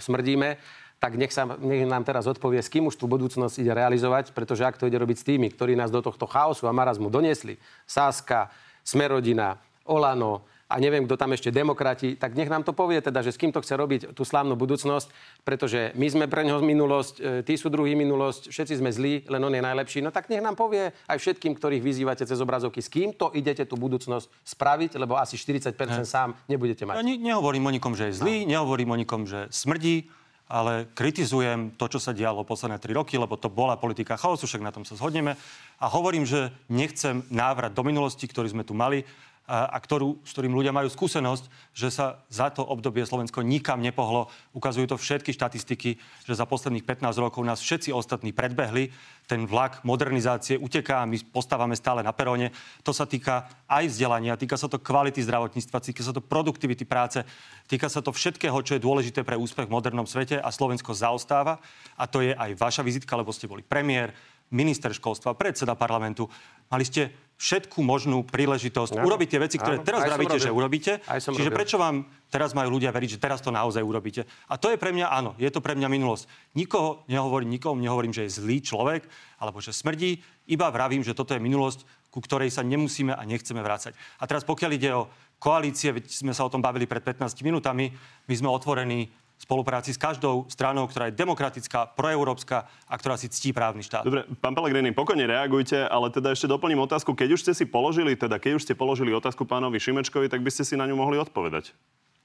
[0.01, 0.57] smrdíme,
[1.01, 4.61] tak nech, sa, nech nám teraz odpovie, s kým už tú budúcnosť ide realizovať, pretože
[4.61, 7.57] ak to ide robiť s tými, ktorí nás do tohto chaosu a marazmu doniesli,
[7.89, 8.53] Sáska,
[8.85, 13.35] Smerodina, Olano, a neviem, kto tam ešte demokrati, tak nech nám to povie teda, že
[13.35, 15.11] s kým to chce robiť tú slávnu budúcnosť,
[15.43, 19.43] pretože my sme pre neho minulosť, e, tí sú druhý minulosť, všetci sme zlí, len
[19.43, 19.99] on je najlepší.
[19.99, 23.67] No tak nech nám povie aj všetkým, ktorých vyzývate cez obrazovky, s kým to idete
[23.67, 26.07] tú budúcnosť spraviť, lebo asi 40% ne.
[26.07, 26.95] sám nebudete mať.
[26.95, 28.55] Ja ne, nehovorím o nikom, že je zlý, no.
[28.55, 30.07] nehovorím o nikom, že smrdí,
[30.51, 34.59] ale kritizujem to, čo sa dialo posledné tri roky, lebo to bola politika chaosu, však
[34.59, 35.39] na tom sa zhodneme.
[35.79, 39.07] A hovorím, že nechcem návrat do minulosti, ktorý sme tu mali
[39.49, 44.31] a ktorú, s ktorým ľudia majú skúsenosť, že sa za to obdobie Slovensko nikam nepohlo.
[44.55, 48.95] Ukazujú to všetky štatistiky, že za posledných 15 rokov nás všetci ostatní predbehli.
[49.27, 52.55] Ten vlak modernizácie uteká a my postávame stále na peróne.
[52.87, 57.19] To sa týka aj vzdelania, týka sa to kvality zdravotníctva, týka sa to produktivity práce,
[57.67, 61.59] týka sa to všetkého, čo je dôležité pre úspech v modernom svete a Slovensko zaostáva.
[61.99, 64.15] A to je aj vaša vizitka, lebo ste boli premiér,
[64.51, 66.27] minister školstva, predseda parlamentu.
[66.67, 67.11] Mali ste
[67.41, 71.01] všetku možnú príležitosť Áno, urobiť tie veci, ktoré áno, teraz vravíte, že urobíte.
[71.01, 71.57] Čiže robil.
[71.57, 74.29] prečo vám teraz majú ľudia veriť, že teraz to naozaj urobíte?
[74.45, 76.29] A to je pre mňa, áno, je to pre mňa minulosť.
[76.53, 79.09] Nikoho nehovorím, nikomu nehovorím, že je zlý človek,
[79.41, 81.81] alebo že smrdí, iba vravím, že toto je minulosť,
[82.13, 83.97] ku ktorej sa nemusíme a nechceme vrácať.
[84.21, 85.09] A teraz pokiaľ ide o
[85.41, 87.89] koalície, veď sme sa o tom bavili pred 15 minútami,
[88.29, 89.09] my sme otvorení
[89.41, 94.05] spolupráci s každou stranou, ktorá je demokratická, proeurópska a ktorá si ctí právny štát.
[94.05, 97.17] Dobre, pán Pellegrini, pokojne reagujte, ale teda ešte doplním otázku.
[97.17, 100.53] Keď už ste si položili, teda keď už ste položili otázku pánovi Šimečkovi, tak by
[100.53, 101.73] ste si na ňu mohli odpovedať.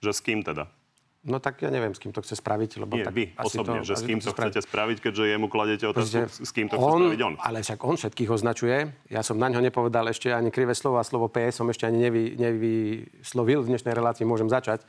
[0.05, 0.69] Že s kým teda?
[1.27, 2.87] No tak ja neviem, s kým to chce spraviť.
[2.87, 4.53] Lebo Nie, tak vy osobne, že s kým to spraviť.
[4.55, 7.35] chcete spraviť, keďže jemu kladete otázku, Proste s kým to chce on, spraviť on.
[7.43, 8.77] Ale však on všetkých označuje.
[9.11, 11.99] Ja som na ňo nepovedal ešte ani krivé slovo a slovo PS som ešte ani
[11.99, 13.67] nevy, nevyslovil.
[13.67, 14.87] V dnešnej relácii môžem začať.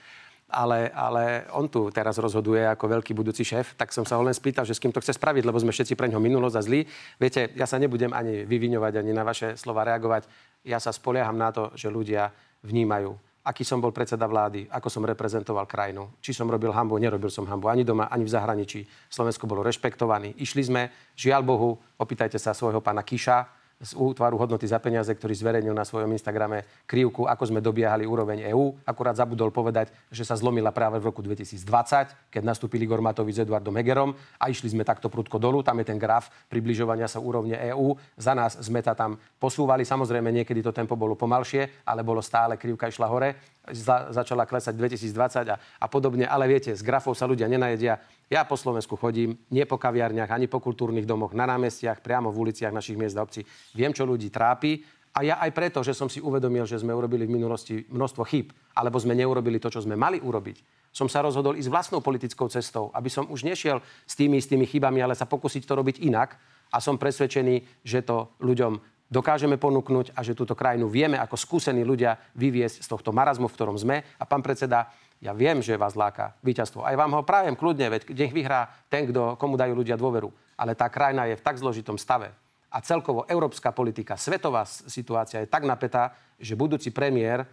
[0.47, 4.31] Ale, ale on tu teraz rozhoduje ako veľký budúci šéf, tak som sa ho len
[4.31, 6.87] spýtal, že s kým to chce spraviť, lebo sme všetci pre ňo minulosť a zlí.
[7.19, 10.23] Viete, ja sa nebudem ani vyviňovať, ani na vaše slova reagovať.
[10.63, 12.31] Ja sa spolieham na to, že ľudia
[12.63, 13.11] vnímajú,
[13.43, 17.43] aký som bol predseda vlády, ako som reprezentoval krajinu, či som robil hambu, nerobil som
[17.43, 18.87] hambu ani doma, ani v zahraničí.
[19.11, 20.35] Slovensko bolo rešpektovaný.
[20.39, 25.37] Išli sme, žiaľ Bohu, opýtajte sa svojho pána Kiša, z útvaru hodnoty za peniaze, ktorý
[25.37, 28.81] zverejnil na svojom Instagrame krivku, ako sme dobiehali úroveň EÚ.
[28.81, 33.43] Akurát zabudol povedať, že sa zlomila práve v roku 2020, keď nastúpil Igor Matovič s
[33.45, 35.61] Eduardom Hegerom a išli sme takto prudko dolu.
[35.61, 37.93] Tam je ten graf približovania sa úrovne EÚ.
[38.17, 39.85] Za nás sme sa tam posúvali.
[39.85, 43.56] Samozrejme, niekedy to tempo bolo pomalšie, ale bolo stále krivka išla hore.
[43.67, 46.23] Za, začala klesať 2020 a, a podobne.
[46.23, 47.99] Ale viete, z grafov sa ľudia nenajedia.
[48.31, 52.47] Ja po Slovensku chodím, nie po kaviarniach, ani po kultúrnych domoch, na námestiach, priamo v
[52.47, 53.43] uliciach našich miest a obcí.
[53.75, 54.83] Viem, čo ľudí trápi.
[55.17, 58.53] A ja aj preto, že som si uvedomil, že sme urobili v minulosti množstvo chyb,
[58.77, 60.61] alebo sme neurobili to, čo sme mali urobiť,
[60.93, 65.01] som sa rozhodol ísť vlastnou politickou cestou, aby som už nešiel s tými istými chybami,
[65.01, 66.37] ale sa pokúsiť to robiť inak.
[66.67, 71.81] A som presvedčený, že to ľuďom dokážeme ponúknuť a že túto krajinu vieme ako skúsení
[71.83, 74.03] ľudia vyviesť z tohto marazmu, v ktorom sme.
[74.19, 76.85] A pán predseda, ja viem, že vás láka víťazstvo.
[76.85, 80.29] Aj vám ho prajem kľudne, veď nech vyhrá ten, kto, komu dajú ľudia dôveru.
[80.59, 82.29] Ale tá krajina je v tak zložitom stave.
[82.67, 87.47] A celkovo európska politika, svetová situácia je tak napätá, že budúci premiér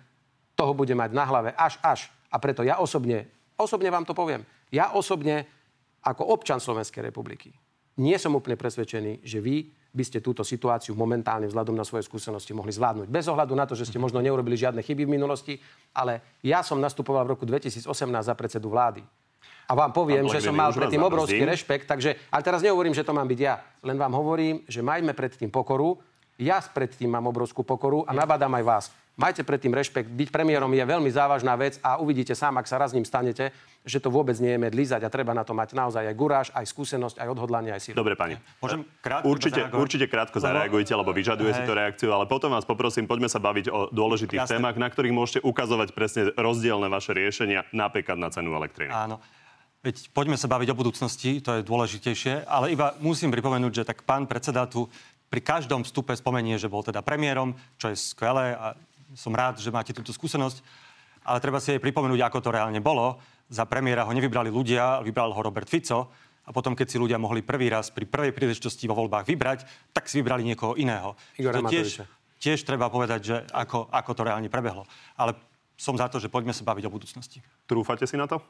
[0.59, 2.11] toho bude mať na hlave až až.
[2.29, 4.43] A preto ja osobne, osobne vám to poviem,
[4.75, 5.47] ja osobne
[6.03, 7.55] ako občan Slovenskej republiky
[7.99, 12.50] nie som úplne presvedčený, že vy by ste túto situáciu momentálne vzhľadom na svoje skúsenosti
[12.50, 13.07] mohli zvládnuť.
[13.07, 15.54] Bez ohľadu na to, že ste možno neurobili žiadne chyby v minulosti,
[15.94, 17.87] ale ja som nastupoval v roku 2018
[18.26, 19.07] za predsedu vlády.
[19.64, 23.16] A vám poviem, že som mal predtým obrovský rešpekt, takže, ale teraz nehovorím, že to
[23.16, 23.62] mám byť ja.
[23.80, 25.96] Len vám hovorím, že majme predtým pokoru.
[26.37, 28.85] Ja predtým mám obrovskú pokoru a nabádam aj vás.
[29.14, 30.11] Majte predtým rešpekt.
[30.11, 33.55] Byť premiérom je veľmi závažná vec a uvidíte sám, ak sa raz ním stanete,
[33.87, 36.48] že to vôbec nie je med lízať a treba na to mať naozaj aj guráž,
[36.50, 37.94] aj skúsenosť, aj odhodlanie, aj silu.
[37.94, 38.35] Dobre, pani.
[38.59, 39.83] Môžem krátko určite, zareagovať?
[39.87, 41.68] určite krátko zareagujte, lebo vyžaduje si Hej.
[41.70, 44.59] to reakciu, ale potom vás poprosím, poďme sa baviť o dôležitých Jasné.
[44.59, 48.90] témach, na ktorých môžete ukazovať presne rozdielne vaše riešenia, napríklad na cenu elektriny.
[48.90, 49.22] Áno.
[49.85, 54.03] Veď poďme sa baviť o budúcnosti, to je dôležitejšie, ale iba musím pripomenúť, že tak
[54.03, 54.88] pán predseda tu
[55.29, 58.72] pri každom vstupe spomenie, že bol teda premiérom, čo je skvelé a
[59.14, 60.61] som rád, že máte túto skúsenosť,
[61.24, 63.16] ale treba si aj pripomenúť, ako to reálne bolo.
[63.48, 66.12] Za premiéra ho nevybrali ľudia, vybral ho Robert Fico
[66.44, 69.64] a potom, keď si ľudia mohli prvý raz pri prvej príležitosti vo voľbách vybrať,
[69.96, 71.16] tak si vybrali niekoho iného.
[71.40, 72.05] Igora to tiež,
[72.37, 74.85] tiež treba povedať, že ako, ako to reálne prebehlo.
[75.16, 75.33] Ale
[75.81, 77.40] som za to, že poďme sa baviť o budúcnosti.
[77.64, 78.44] Trúfate si na to?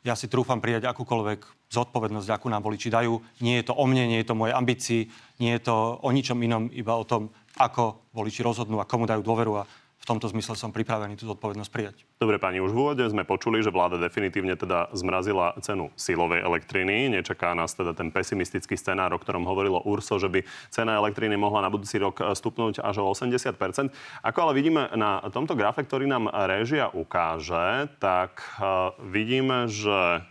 [0.00, 3.20] Ja si trúfam prijať akúkoľvek zodpovednosť, akú nám voliči dajú.
[3.44, 5.02] Nie je to o mne, nie je to o mojej ambícii,
[5.44, 7.28] nie je to o ničom inom, iba o tom,
[7.60, 9.68] ako voliči rozhodnú a komu dajú dôveru a
[10.00, 11.96] v tomto zmysle som pripravený tú zodpovednosť prijať.
[12.16, 17.12] Dobre, pani, už v úvode sme počuli, že vláda definitívne teda zmrazila cenu silovej elektriny.
[17.12, 20.40] Nečaká nás teda ten pesimistický scenár, o ktorom hovorilo Urso, že by
[20.72, 23.92] cena elektriny mohla na budúci rok stupnúť až o 80%
[24.24, 30.24] Ako ale vidíme na tomto grafe, ktorý nám réžia ukáže, tak eh, vidíme, že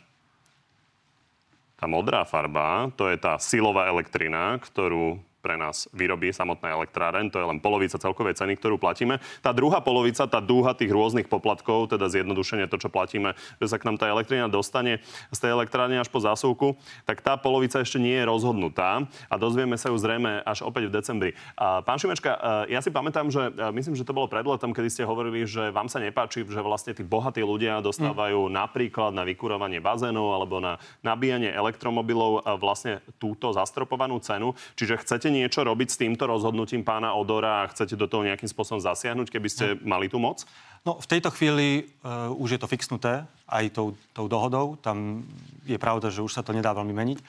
[1.78, 7.32] tá modrá farba, to je tá silová elektrina, ktorú pre nás vyrobí samotná elektráreň.
[7.32, 9.24] To je len polovica celkovej ceny, ktorú platíme.
[9.40, 13.80] Tá druhá polovica, tá dúha tých rôznych poplatkov, teda zjednodušenie to, čo platíme, že sa
[13.80, 15.00] k nám tá elektrina dostane
[15.32, 16.76] z tej elektrárne až po zásuvku,
[17.08, 20.96] tak tá polovica ešte nie je rozhodnutá a dozvieme sa ju zrejme až opäť v
[21.00, 21.32] decembri.
[21.56, 22.36] A pán Šimečka,
[22.68, 25.48] e, ja si pamätám, že e, myslím, že to bolo pred letom, kedy ste hovorili,
[25.48, 30.60] že vám sa nepáči, že vlastne tí bohatí ľudia dostávajú napríklad na vykurovanie bazénov alebo
[30.60, 34.52] na nabíjanie elektromobilov e, vlastne túto zastropovanú cenu.
[34.76, 38.82] Čiže chcete niečo robiť s týmto rozhodnutím pána Odora a chcete do toho nejakým spôsobom
[38.84, 40.44] zasiahnuť, keby ste mali tú moc?
[40.84, 44.80] No, v tejto chvíli uh, už je to fixnuté aj tou, tou dohodou.
[44.80, 45.28] Tam
[45.68, 47.20] je pravda, že už sa to nedá veľmi meniť.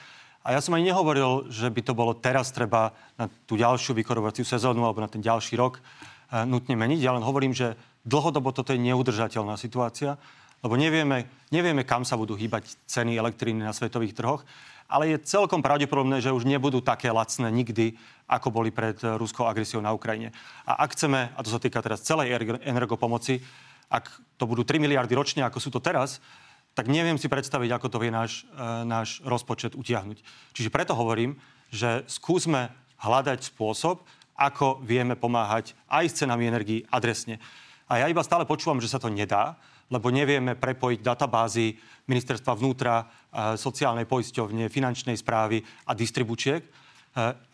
[0.47, 4.47] A ja som ani nehovoril, že by to bolo teraz treba na tú ďalšiu vykorovaciu
[4.47, 7.01] sezónu alebo na ten ďalší rok uh, nutne meniť.
[7.03, 10.17] Ja len hovorím, že dlhodobo toto je neudržateľná situácia,
[10.61, 14.45] lebo nevieme, nevieme, kam sa budú hýbať ceny elektriny na svetových trhoch,
[14.91, 17.95] ale je celkom pravdepodobné, že už nebudú také lacné nikdy,
[18.27, 20.35] ako boli pred ruskou agresiou na Ukrajine.
[20.67, 22.35] A ak chceme, a to sa týka teraz celej
[22.67, 23.39] energopomoci,
[23.87, 26.19] ak to budú 3 miliardy ročne, ako sú to teraz,
[26.75, 30.23] tak neviem si predstaviť, ako to vie náš, e, náš rozpočet utiahnuť.
[30.55, 31.39] Čiže preto hovorím,
[31.71, 32.71] že skúsme
[33.03, 34.03] hľadať spôsob,
[34.39, 37.43] ako vieme pomáhať aj s cenami energii adresne.
[37.91, 39.59] A ja iba stále počúvam, že sa to nedá,
[39.91, 41.75] lebo nevieme prepojiť databázy
[42.07, 43.05] ministerstva vnútra, e,
[43.59, 46.63] sociálnej poisťovne, finančnej správy a distribučiek.
[46.63, 46.69] E,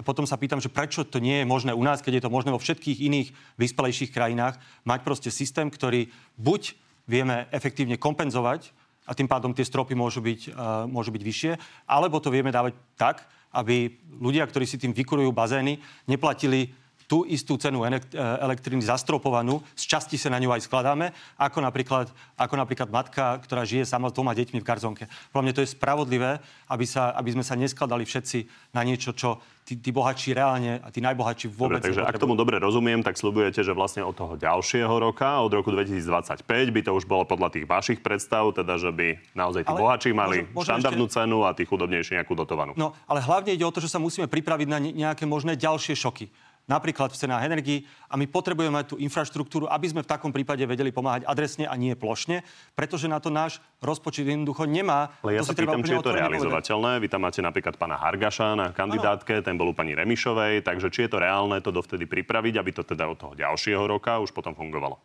[0.04, 2.52] potom sa pýtam, že prečo to nie je možné u nás, keď je to možné
[2.52, 6.76] vo všetkých iných vyspelejších krajinách, mať proste systém, ktorý buď
[7.08, 8.70] vieme efektívne kompenzovať
[9.06, 11.52] a tým pádom tie stropy môžu byť, uh, môžu byť vyššie,
[11.86, 13.22] alebo to vieme dávať tak,
[13.54, 15.78] aby ľudia, ktorí si tým vykurujú bazény,
[16.10, 16.74] neplatili
[17.06, 22.10] tú istú cenu e, elektriny zastropovanú, z časti sa na ňu aj skladáme, ako napríklad,
[22.34, 25.04] ako napríklad matka, ktorá žije sama s dvoma deťmi v garzonke.
[25.30, 28.38] Podľa mňa to je spravodlivé, aby, sa, aby sme sa neskladali všetci
[28.74, 32.38] na niečo, čo tí, tí bohatší reálne a tí najbohatší vôbec dobre, takže ak tomu
[32.38, 36.90] dobre rozumiem, tak slubujete, že vlastne od toho ďalšieho roka, od roku 2025, by to
[36.94, 40.54] už bolo podľa tých vašich predstav, teda že by naozaj tí ale bohatší mali môžem,
[40.54, 41.16] môžem štandardnú ešte...
[41.18, 42.72] cenu a tí chudobnejší nejakú dotovanú.
[42.78, 46.30] No, ale hlavne ide o to, že sa musíme pripraviť na nejaké možné ďalšie šoky
[46.66, 47.78] napríklad v cenách energii
[48.10, 51.94] a my potrebujeme tú infraštruktúru, aby sme v takom prípade vedeli pomáhať adresne a nie
[51.94, 52.42] plošne,
[52.74, 55.14] pretože na to náš rozpočet jednoducho nemá.
[55.22, 56.98] Ale ja to sa pýtam, či je to realizovateľné.
[57.00, 59.46] Vy tam máte napríklad pána Hargaša na kandidátke, ano.
[59.46, 62.82] ten bol u pani Remišovej, takže či je to reálne to dovtedy pripraviť, aby to
[62.82, 64.98] teda od toho ďalšieho roka už potom fungovalo?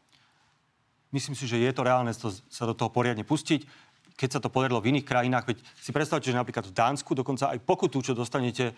[1.12, 4.54] Myslím si, že je to reálne to, sa do toho poriadne pustiť keď sa to
[4.54, 5.46] podarilo v iných krajinách.
[5.48, 8.74] Veď si predstavte, že napríklad v Dánsku dokonca aj pokutu, čo dostanete e,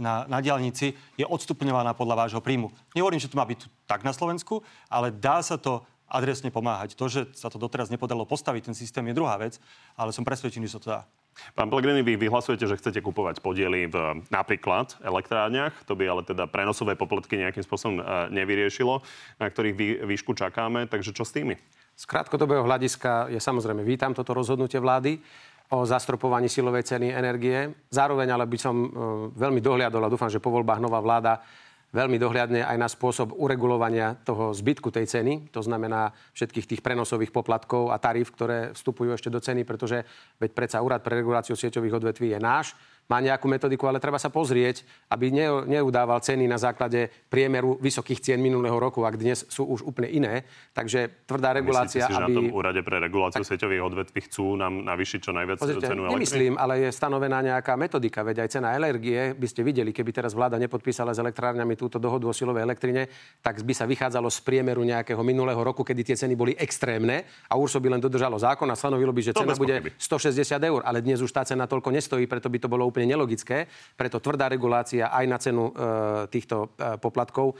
[0.00, 2.72] na, na diálnici, je odstupňovaná podľa vášho príjmu.
[2.96, 6.94] Nehovorím, že to má byť tak na Slovensku, ale dá sa to adresne pomáhať.
[6.94, 9.58] To, že sa to doteraz nepodarilo postaviť, ten systém je druhá vec,
[9.98, 11.02] ale som presvedčený, že sa to dá.
[11.58, 15.74] Pán Pellegrini, vy vyhlasujete, že chcete kupovať podiely v napríklad elektrárniach.
[15.90, 19.02] To by ale teda prenosové poplatky nejakým spôsobom e, nevyriešilo,
[19.42, 20.86] na ktorých výšku čakáme.
[20.86, 21.58] Takže čo s tými?
[21.94, 25.22] Z krátkodobého hľadiska ja samozrejme vítam toto rozhodnutie vlády
[25.70, 27.70] o zastropovaní silovej ceny energie.
[27.86, 28.88] Zároveň ale by som e,
[29.38, 31.38] veľmi dohliadol a dúfam, že po voľbách nová vláda
[31.94, 37.30] veľmi dohliadne aj na spôsob uregulovania toho zbytku tej ceny, to znamená všetkých tých prenosových
[37.30, 40.02] poplatkov a tarif, ktoré vstupujú ešte do ceny, pretože
[40.42, 42.74] veď predsa úrad pre reguláciu sieťových odvetví je náš
[43.08, 45.28] má nejakú metodiku, ale treba sa pozrieť, aby
[45.68, 50.34] neudával ceny na základe priemeru vysokých cien minulého roku, ak dnes sú už úplne iné.
[50.72, 52.32] Takže tvrdá regulácia, Myslíte si, aby...
[52.32, 53.50] že na tom úrade pre reguláciu tak...
[53.52, 56.16] sieťových odvetví chcú nám navýšiť čo najviac Pozrite, cenu elektriny?
[56.16, 58.24] Nemyslím, ale je stanovená nejaká metodika.
[58.24, 62.24] Veď aj cena energie, by ste videli, keby teraz vláda nepodpísala s elektrárňami túto dohodu
[62.24, 63.08] o silovej elektrine,
[63.44, 67.54] tak by sa vychádzalo z priemeru nejakého minulého roku, kedy tie ceny boli extrémne a
[67.60, 71.20] URSO by len dodržalo zákon a stanovilo by, že cena bude 160 eur, ale dnes
[71.20, 73.66] už tá cena toľko nestojí, preto by to bolo úplne nelogické.
[73.98, 77.54] Preto tvrdá regulácia aj na cenu e, týchto e, poplatkov, e,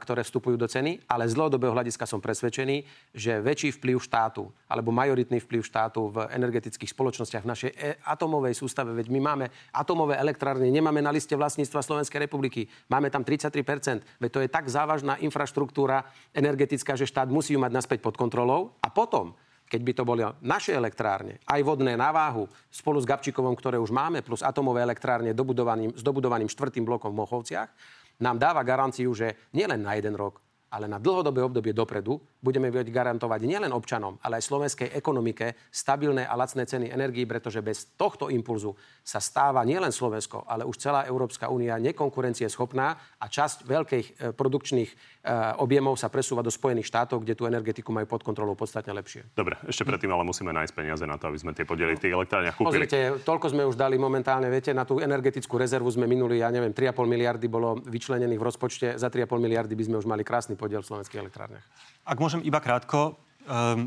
[0.00, 1.04] ktoré vstupujú do ceny.
[1.04, 6.24] Ale z dlhodobého hľadiska som presvedčený, že väčší vplyv štátu alebo majoritný vplyv štátu v
[6.32, 11.36] energetických spoločnostiach v našej e- atomovej sústave, veď my máme atomové elektrárne, nemáme na liste
[11.36, 17.28] vlastníctva Slovenskej republiky, máme tam 33%, veď to je tak závažná infraštruktúra energetická, že štát
[17.28, 18.72] musí ju mať naspäť pod kontrolou.
[18.80, 19.36] A potom
[19.72, 23.88] keď by to boli naše elektrárne, aj vodné na váhu, spolu s Gabčíkovom, ktoré už
[23.88, 27.72] máme, plus atomové elektrárne dobudovaným, s dobudovaným štvrtým blokom v Mochovciach,
[28.20, 32.88] nám dáva garanciu, že nielen na jeden rok, ale na dlhodobé obdobie dopredu budeme vedieť
[32.88, 38.32] garantovať nielen občanom, ale aj slovenskej ekonomike stabilné a lacné ceny energií, pretože bez tohto
[38.32, 38.72] impulzu
[39.04, 44.12] sa stáva nielen Slovensko, ale už celá Európska únia nekonkurencie schopná a časť veľkých e,
[44.32, 45.11] produkčných
[45.62, 49.30] objemov sa presúva do Spojených štátov, kde tú energetiku majú pod kontrolou podstatne lepšie.
[49.38, 52.14] Dobre, ešte predtým ale musíme nájsť peniaze na to, aby sme tie podiely v tých
[52.18, 52.90] elektrárniach kúpili.
[52.90, 56.74] Pozrite, toľko sme už dali momentálne, viete, na tú energetickú rezervu sme minuli, ja neviem,
[56.74, 60.82] 3,5 miliardy bolo vyčlenených v rozpočte, za 3,5 miliardy by sme už mali krásny podiel
[60.82, 61.62] v slovenských elektrárniach.
[62.02, 63.14] Ak môžem iba krátko,
[63.46, 63.86] um,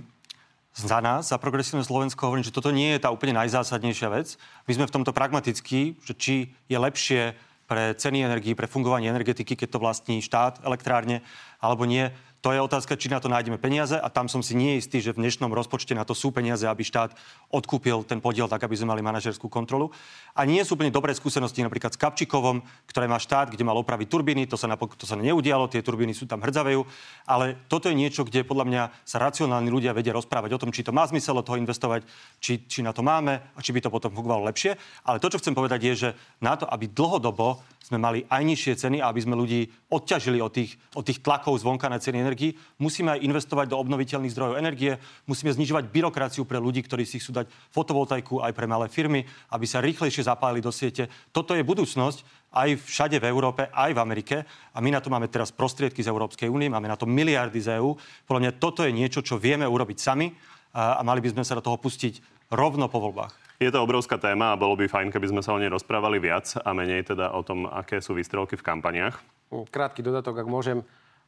[0.76, 4.36] za nás, za progresívne Slovensko, hovorím, že toto nie je tá úplne najzásadnejšia vec.
[4.68, 6.36] My sme v tomto pragmatickí, že či
[6.68, 7.36] je lepšie
[7.66, 11.26] pre ceny energii, pre fungovanie energetiky, keď to vlastní štát, elektrárne,
[11.62, 12.14] alebo nie.
[12.46, 15.18] To je otázka, či na to nájdeme peniaze a tam som si nie istý, že
[15.18, 17.18] v dnešnom rozpočte na to sú peniaze, aby štát
[17.50, 19.90] odkúpil ten podiel tak, aby sme mali manažerskú kontrolu.
[20.38, 24.06] A nie sú úplne dobré skúsenosti napríklad s Kapčikovom, ktoré má štát, kde mal opraviť
[24.06, 26.86] turbíny, to sa, napok- to sa neudialo, tie turbíny sú tam hrdzavejú,
[27.26, 30.86] ale toto je niečo, kde podľa mňa sa racionálni ľudia vedia rozprávať o tom, či
[30.86, 32.06] to má zmysel od toho investovať,
[32.38, 34.78] či, či na to máme a či by to potom fungovalo lepšie.
[35.02, 36.10] Ale to, čo chcem povedať, je, že
[36.46, 40.50] na to, aby dlhodobo sme mali aj nižšie ceny a aby sme ľudí odťažili od
[40.50, 44.98] tých, od tých tlakov zvonka na ceny energii, musíme aj investovať do obnoviteľných zdrojov energie,
[45.30, 49.22] musíme znižovať byrokraciu pre ľudí, ktorí si chcú dať fotovoltaiku aj pre malé firmy,
[49.54, 51.06] aby sa rýchlejšie zapálili do siete.
[51.30, 54.36] Toto je budúcnosť aj všade v Európe, aj v Amerike.
[54.74, 57.78] A my na to máme teraz prostriedky z Európskej únie, máme na to miliardy z
[57.78, 57.94] EÚ.
[58.26, 60.34] Podľa mňa toto je niečo, čo vieme urobiť sami
[60.74, 63.45] a, mali by sme sa do toho pustiť rovno po voľbách.
[63.56, 66.60] Je to obrovská téma a bolo by fajn, keby sme sa o nej rozprávali viac
[66.60, 69.16] a menej teda o tom, aké sú výstrelky v kampaniach.
[69.48, 70.84] Krátky dodatok, ak môžem.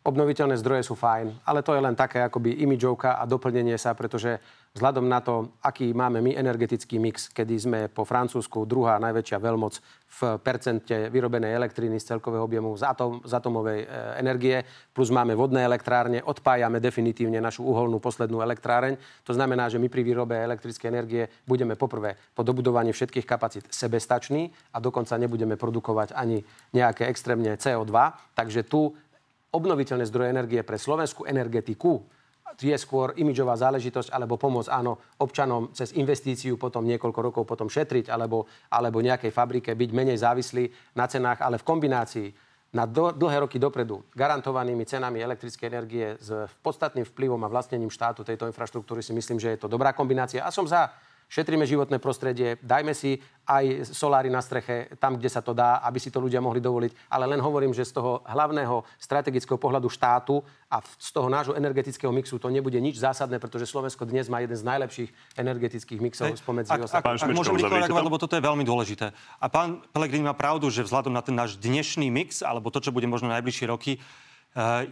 [0.07, 4.39] Obnoviteľné zdroje sú fajn, ale to je len také akoby imidžovka a doplnenie sa, pretože
[4.71, 9.73] vzhľadom na to, aký máme my energetický mix, kedy sme po Francúzsku druhá najväčšia veľmoc
[10.07, 13.87] v percente vyrobenej elektriny z celkového objemu z, atom, z atomovej e,
[14.23, 14.63] energie,
[14.95, 18.95] plus máme vodné elektrárne, odpájame definitívne našu uholnú poslednú elektráreň.
[19.27, 24.47] To znamená, že my pri výrobe elektrickej energie budeme poprvé po dobudovaní všetkých kapacít sebestační
[24.71, 26.39] a dokonca nebudeme produkovať ani
[26.71, 27.91] nejaké extrémne CO2.
[28.31, 28.95] Takže tu
[29.53, 32.03] obnoviteľné zdroje energie pre slovenskú energetiku
[32.57, 38.09] je skôr imidžová záležitosť, alebo pomoc áno občanom cez investíciu potom niekoľko rokov potom šetriť,
[38.09, 42.27] alebo, alebo nejakej fabrike byť menej závislí na cenách, ale v kombinácii
[42.73, 48.27] na do, dlhé roky dopredu garantovanými cenami elektrickej energie s podstatným vplyvom a vlastnením štátu
[48.27, 50.43] tejto infraštruktúry si myslím, že je to dobrá kombinácia.
[50.43, 50.91] A som za
[51.27, 55.99] šetríme životné prostredie, dajme si aj soláry na streche tam, kde sa to dá, aby
[56.03, 57.07] si to ľudia mohli dovoliť.
[57.07, 62.11] Ale len hovorím, že z toho hlavného strategického pohľadu štátu a z toho nášho energetického
[62.11, 65.09] mixu to nebude nič zásadné, pretože Slovensko dnes má jeden z najlepších
[65.39, 69.15] energetických mixov spomedzi ak, ak, ak môžem rýchlo reagovať, lebo toto je veľmi dôležité.
[69.39, 72.91] A pán Pelegrini má pravdu, že vzhľadom na ten náš dnešný mix, alebo to, čo
[72.91, 74.03] bude možno najbližšie roky,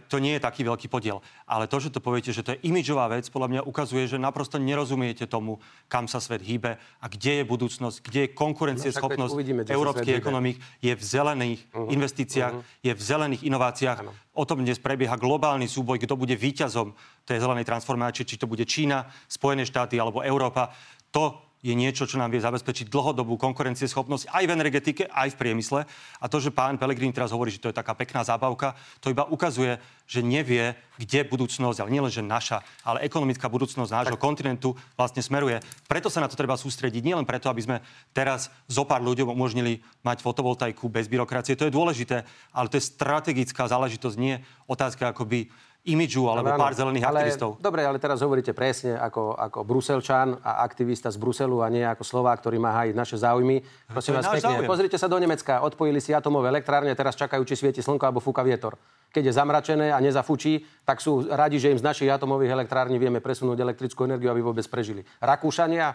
[0.06, 1.18] to nie je taký veľký podiel.
[1.42, 4.62] Ale to, že to poviete, že to je imidžová vec, podľa mňa ukazuje, že naprosto
[4.62, 5.58] nerozumiete tomu,
[5.90, 10.94] kam sa svet hýbe a kde je budúcnosť, kde je konkurencieschopnosť no, európskych ekonomík, je
[10.94, 11.90] v zelených uh-huh.
[11.90, 12.86] investíciách, uh-huh.
[12.86, 13.98] je v zelených inováciách.
[14.06, 14.14] Ano.
[14.38, 16.94] O tom dnes prebieha globálny súboj, kto bude víťazom
[17.26, 20.70] tej zelenej transformácie, či to bude Čína, Spojené štáty alebo Európa.
[21.10, 25.80] To je niečo, čo nám vie zabezpečiť dlhodobú konkurencieschopnosť aj v energetike, aj v priemysle.
[26.20, 29.26] A to, že pán Pelegrín teraz hovorí, že to je taká pekná zábavka, to iba
[29.26, 34.22] ukazuje, že nevie, kde budúcnosť, ale nielen, že naša, ale ekonomická budúcnosť nášho tak.
[34.22, 35.58] kontinentu vlastne smeruje.
[35.90, 37.76] Preto sa na to treba sústrediť, nielen preto, aby sme
[38.14, 41.58] teraz zo pár ľuďom umožnili mať fotovoltaiku bez byrokracie.
[41.58, 42.22] To je dôležité,
[42.54, 44.38] ale to je strategická záležitosť, nie
[44.70, 45.50] otázka akoby
[45.86, 47.62] imidžu alebo pár zelených ale, aktivistov.
[47.62, 52.02] Dobre, ale teraz hovoríte presne ako, ako Bruselčan a aktivista z Bruselu a nie ako
[52.02, 53.62] Slovák, ktorý má hájiť naše záujmy.
[53.86, 57.80] Prosím vás pekne, pozrite sa do Nemecka, odpojili si atomové elektrárne, teraz čakajú, či svieti
[57.80, 58.74] slnko alebo fúka vietor.
[59.14, 63.22] Keď je zamračené a nezafučí, tak sú radi, že im z našich atomových elektrární vieme
[63.22, 65.06] presunúť elektrickú energiu, aby vôbec prežili.
[65.22, 65.94] Rakúšania,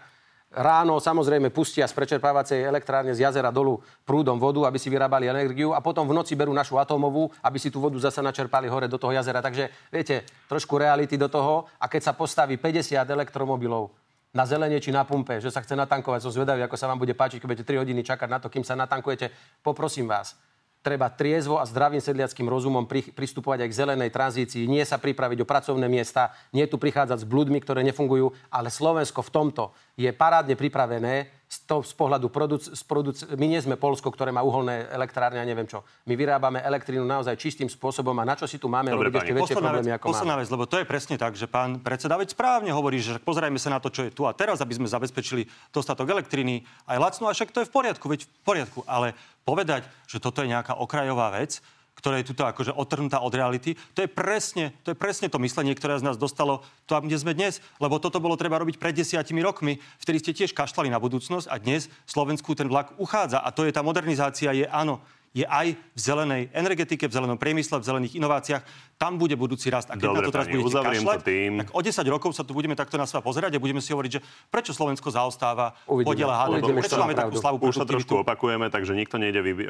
[0.52, 5.72] Ráno samozrejme pustia z prečerpávacej elektrárne z jazera dolu prúdom vodu, aby si vyrábali energiu
[5.72, 9.00] a potom v noci berú našu atomovú, aby si tú vodu zase načerpali hore do
[9.00, 9.40] toho jazera.
[9.40, 13.96] Takže viete, trošku reality do toho a keď sa postaví 50 elektromobilov
[14.36, 17.16] na zelenie či na pumpe, že sa chce natankovať, som zvedavý, ako sa vám bude
[17.16, 19.32] páčiť, keď budete 3 hodiny čakať na to, kým sa natankujete.
[19.64, 20.36] Poprosím vás,
[20.82, 25.46] treba triezvo a zdravým sedliackým rozumom pri, pristupovať aj k zelenej tranzícii, nie sa pripraviť
[25.46, 29.64] o pracovné miesta, nie tu prichádzať s bludmi, ktoré nefungujú, ale Slovensko v tomto
[29.94, 34.40] je parádne pripravené to, z pohľadu produc, z produc, my nie sme Polsko, ktoré má
[34.40, 35.84] uholné elektrárne a neviem čo.
[36.08, 39.36] My vyrábame elektrínu naozaj čistým spôsobom a na čo si tu máme Dobre, robiť ešte
[39.36, 42.72] väčšie problémy ako posledná vec, lebo to je presne tak, že pán predseda veď správne
[42.72, 45.44] hovorí, že pozerajme sa na to, čo je tu a teraz, aby sme zabezpečili
[45.76, 46.64] dostatok elektriny.
[46.88, 49.12] Aj lacnú, a však to je v poriadku, veď v poriadku, ale
[49.44, 51.60] povedať, že toto je nejaká okrajová vec,
[51.96, 53.78] ktorá je tuto akože otrhnutá od reality.
[53.94, 57.38] To je presne to, je presne to myslenie, ktoré z nás dostalo to, kde sme
[57.38, 57.62] dnes.
[57.78, 61.56] Lebo toto bolo treba robiť pred desiatimi rokmi, vtedy ste tiež kašľali na budúcnosť a
[61.62, 63.44] dnes Slovensku ten vlak uchádza.
[63.44, 67.80] A to je tá modernizácia, je áno, je aj v zelenej energetike, v zelenom priemysle,
[67.80, 68.64] v zelených inováciách.
[69.00, 69.90] Tam bude budúci rast.
[69.90, 71.52] A keď Dobre, na to teraz budete kašľať, tým.
[71.66, 74.12] tak o 10 rokov sa tu budeme takto na seba pozerať a budeme si hovoriť,
[74.12, 78.94] že prečo Slovensko zaostáva podiela HDP, prečo máme takú slavu Už sa trošku opakujeme, takže
[78.94, 79.68] nikto nejde vy, e,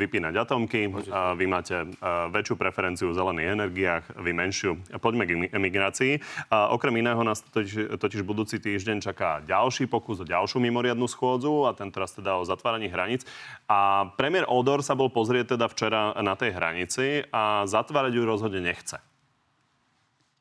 [0.00, 0.88] vypínať atomky.
[1.12, 1.86] A vy máte e,
[2.30, 4.78] väčšiu preferenciu v zelených energiách, vy menšiu.
[5.02, 6.12] Poďme k emigrácii.
[6.48, 11.68] A okrem iného nás totiž, totiž budúci týždeň čaká ďalší pokus o ďalšiu mimoriadnu schôdzu
[11.68, 13.28] a ten teraz teda o zatváraní hraníc.
[13.70, 18.58] A premiér Odor sa bol pozrieť teda včera na tej hranici a zatvárať ju rozhodne
[18.58, 18.98] nechce.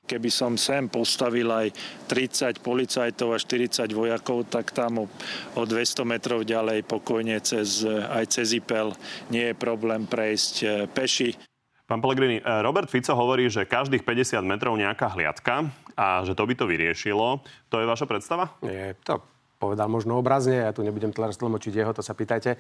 [0.10, 1.70] keby som sem postavil aj
[2.10, 5.08] 30 policajtov a 40 vojakov, tak tam o,
[5.54, 8.98] o 200 metrov ďalej pokojne cez, aj cez Ipel
[9.30, 11.38] nie je problém prejsť e, peši.
[11.86, 16.42] Pán Pellegrini, e, Robert Fico hovorí, že každých 50 metrov nejaká hliadka a že to
[16.50, 17.46] by to vyriešilo.
[17.70, 18.58] To je vaša predstava?
[18.66, 19.22] Nie, to
[19.62, 22.58] povedal možno obrazne, ja tu nebudem teraz tlmočiť jeho, to sa pýtajte.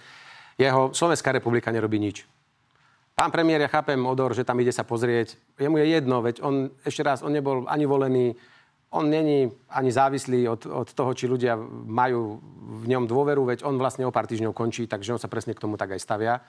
[0.59, 2.27] Jeho Slovenská republika nerobí nič.
[3.15, 5.39] Pán premiér, ja chápem, Odor, že tam ide sa pozrieť.
[5.59, 8.35] Jemu je jedno, veď on, ešte raz, on nebol ani volený,
[8.91, 11.55] on není ani závislý od, od toho, či ľudia
[11.87, 12.39] majú
[12.79, 15.63] v ňom dôveru, veď on vlastne o pár týždňov končí, takže on sa presne k
[15.63, 16.43] tomu tak aj stavia.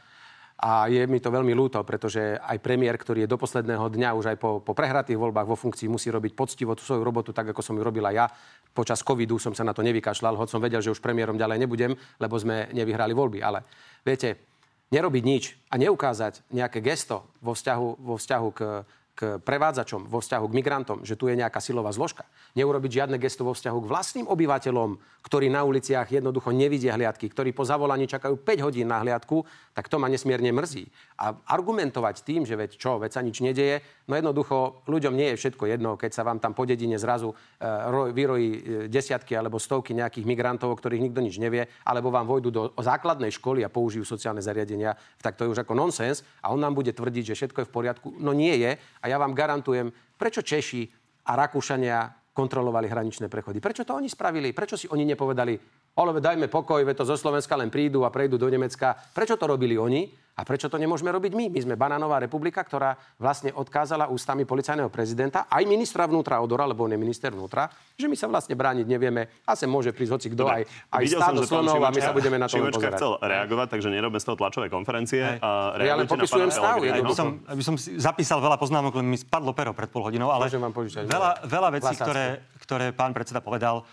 [0.60, 4.24] A je mi to veľmi ľúto, pretože aj premiér, ktorý je do posledného dňa už
[4.28, 7.64] aj po, po prehratých voľbách vo funkcii musí robiť poctivo tú svoju robotu, tak ako
[7.64, 8.28] som ju robila ja.
[8.76, 11.96] Počas covidu som sa na to nevykašľal, hoď som vedel, že už premiérom ďalej nebudem,
[12.20, 13.40] lebo sme nevyhrali voľby.
[13.40, 13.64] Ale
[14.04, 14.36] viete,
[14.92, 18.60] nerobiť nič a neukázať nejaké gesto vo vzťahu, vo vzťahu k
[19.14, 22.24] k prevádzačom, vo vzťahu k migrantom, že tu je nejaká silová zložka.
[22.56, 27.52] Neurobiť žiadne gesto vo vzťahu k vlastným obyvateľom, ktorí na uliciach jednoducho nevidia hliadky, ktorí
[27.52, 29.44] po zavolaní čakajú 5 hodín na hliadku,
[29.76, 30.88] tak to ma nesmierne mrzí.
[31.20, 35.38] A argumentovať tým, že veď čo, veď sa nič nedeje, no jednoducho ľuďom nie je
[35.44, 39.92] všetko jedno, keď sa vám tam po dedine zrazu e, vyrojí e, desiatky alebo stovky
[39.92, 44.08] nejakých migrantov, o ktorých nikto nič nevie, alebo vám vojdu do základnej školy a použijú
[44.08, 47.62] sociálne zariadenia, tak to je už ako nonsens a on nám bude tvrdiť, že všetko
[47.62, 48.08] je v poriadku.
[48.16, 50.84] No nie je a ja vám garantujem, prečo Češi
[51.26, 53.58] a Rakúšania kontrolovali hraničné prechody.
[53.58, 54.54] Prečo to oni spravili?
[54.54, 55.54] Prečo si oni nepovedali,
[55.98, 58.94] ale dajme pokoj, to zo Slovenska len prídu a prejdú do Nemecka.
[58.94, 60.08] Prečo to robili oni?
[60.40, 61.52] A prečo to nemôžeme robiť my?
[61.52, 66.88] My sme banánová republika, ktorá vlastne odkázala ústami policajného prezidenta, aj ministra vnútra Odora, lebo
[66.88, 70.28] on je minister vnútra, že my sa vlastne brániť nevieme a sem môže prísť hoci
[70.32, 70.64] kto, aj,
[70.96, 72.96] aj stádo slonov a my sa budeme na to pozerať.
[72.96, 75.36] chcel reagovať, takže nerobme z toho tlačové konferencie.
[75.44, 76.80] A ja len popisujem stav.
[76.80, 80.48] Aby som, aby som zapísal veľa poznámok, len mi spadlo pero pred pol hodinou, ale
[80.48, 83.84] veľa, veľa vecí, ktoré, ktoré pán predseda povedal,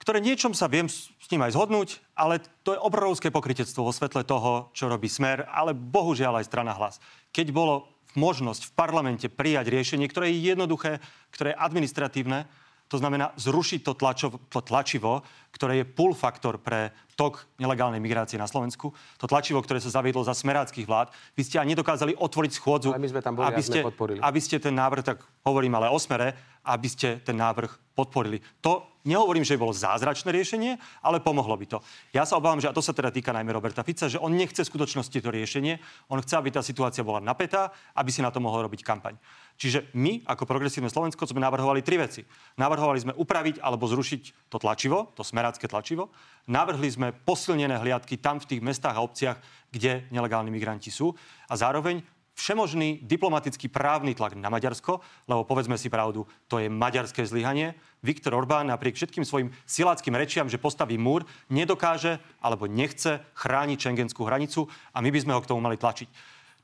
[0.00, 4.24] ktoré niečom sa viem s ním aj zhodnúť, ale to je obrovské pokritectvo vo svetle
[4.24, 6.98] toho, čo robí Smer, ale bohužiaľ aj strana hlas.
[7.36, 10.98] Keď bolo možnosť v parlamente prijať riešenie, ktoré je jednoduché,
[11.30, 12.48] ktoré je administratívne,
[12.90, 15.22] to znamená zrušiť to, tlačov, to tlačivo,
[15.54, 18.90] ktoré je pull faktor pre tok nelegálnej migrácie na Slovensku.
[19.22, 21.14] To tlačivo, ktoré sa zaviedlo za smeráckých vlád.
[21.38, 23.86] Vy ste ani nedokázali otvoriť schôdzu, ale my sme tam boli aby, ste,
[24.18, 26.34] aby ste ten návrh, tak hovorím ale o smere,
[26.66, 28.42] aby ste ten návrh podporili.
[28.64, 31.78] To nehovorím, že bolo zázračné riešenie, ale pomohlo by to.
[32.12, 34.60] Ja sa obávam, že a to sa teda týka najmä Roberta Fica, že on nechce
[34.64, 35.76] v skutočnosti to riešenie,
[36.12, 39.16] on chce, aby tá situácia bola napätá, aby si na to mohol robiť kampaň.
[39.60, 42.24] Čiže my, ako progresívne Slovensko, sme navrhovali tri veci.
[42.56, 46.08] Navrhovali sme upraviť alebo zrušiť to tlačivo, to smerácké tlačivo.
[46.48, 49.36] Navrhli sme posilnené hliadky tam v tých mestách a obciach,
[49.68, 51.12] kde nelegálni migranti sú.
[51.52, 52.00] A zároveň
[52.40, 57.76] všemožný diplomatický právny tlak na Maďarsko, lebo povedzme si pravdu, to je maďarské zlyhanie.
[58.00, 64.24] Viktor Orbán napriek všetkým svojim siláckým rečiam, že postaví múr, nedokáže alebo nechce chrániť šengenskú
[64.24, 66.08] hranicu a my by sme ho k tomu mali tlačiť.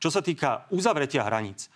[0.00, 1.68] Čo sa týka uzavretia hraníc,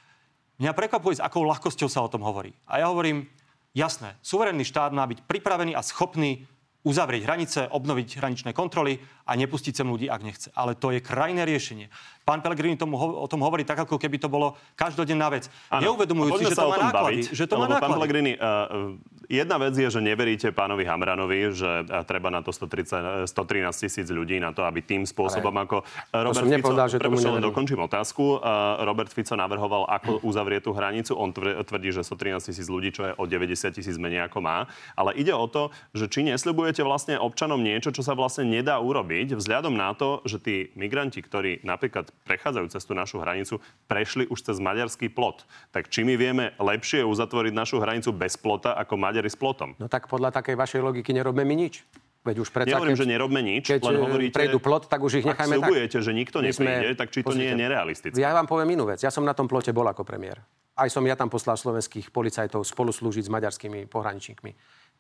[0.61, 2.53] mňa prekvapuje, s akou ľahkosťou sa o tom hovorí.
[2.69, 3.27] A ja hovorím,
[3.73, 6.47] jasné, suverénny štát má byť pripravený a schopný
[6.81, 8.97] uzavrieť hranice, obnoviť hraničné kontroly
[9.29, 10.49] a nepustiť sem ľudí, ak nechce.
[10.57, 11.93] Ale to je krajné riešenie.
[12.25, 15.53] Pán Pellegrini tomu, o tom hovorí tak, ako keby to bolo každodenná vec.
[15.69, 15.93] Ano.
[15.93, 17.05] Neuvedomujúci, že to má náklady.
[17.05, 17.85] Baviť, že to má náklady.
[17.85, 18.97] Pán Pellegrini, uh,
[19.31, 24.09] jedna vec je, že neveríte pánovi Hamranovi, že uh, treba na to 130, 113 tisíc
[24.11, 25.77] ľudí na to, aby tým spôsobom, Ale, ako
[26.11, 26.59] Robert Fico...
[26.59, 28.43] Nepovedal, že tomu len dokončím otázku.
[28.43, 31.15] Uh, Robert Fico navrhoval, ako uzavrieť tú hranicu.
[31.15, 34.67] On tvrdí, že 113 tisíc ľudí, čo je o 90 tisíc menej ako má.
[34.99, 39.39] Ale ide o to, že či nesľubujete vlastne občanom niečo, čo sa vlastne nedá urobiť,
[39.39, 44.43] vzhľadom na to, že tí migranti, ktorí napríklad prechádzajú cez tú našu hranicu, prešli už
[44.43, 45.45] cez maďarský plot.
[45.71, 49.77] Tak či my vieme lepšie uzatvoriť našu hranicu bez plota ako Maďari s plotom?
[49.77, 51.85] No tak podľa takej vašej logiky nerobme my nič.
[52.21, 54.37] Veď už predsa, Nehovorím, keď, že nerobme nič, keď len hovoríte...
[54.37, 55.73] prejdú plot, tak už ich nechajme tak.
[55.73, 58.21] Ak že nikto nepríde, sme, tak či to nie je nerealistické?
[58.21, 59.01] Ja vám poviem inú vec.
[59.01, 60.37] Ja som na tom plote bol ako premiér.
[60.77, 64.51] Aj som ja tam poslal slovenských policajtov spolu slúžiť s maďarskými pohraničníkmi.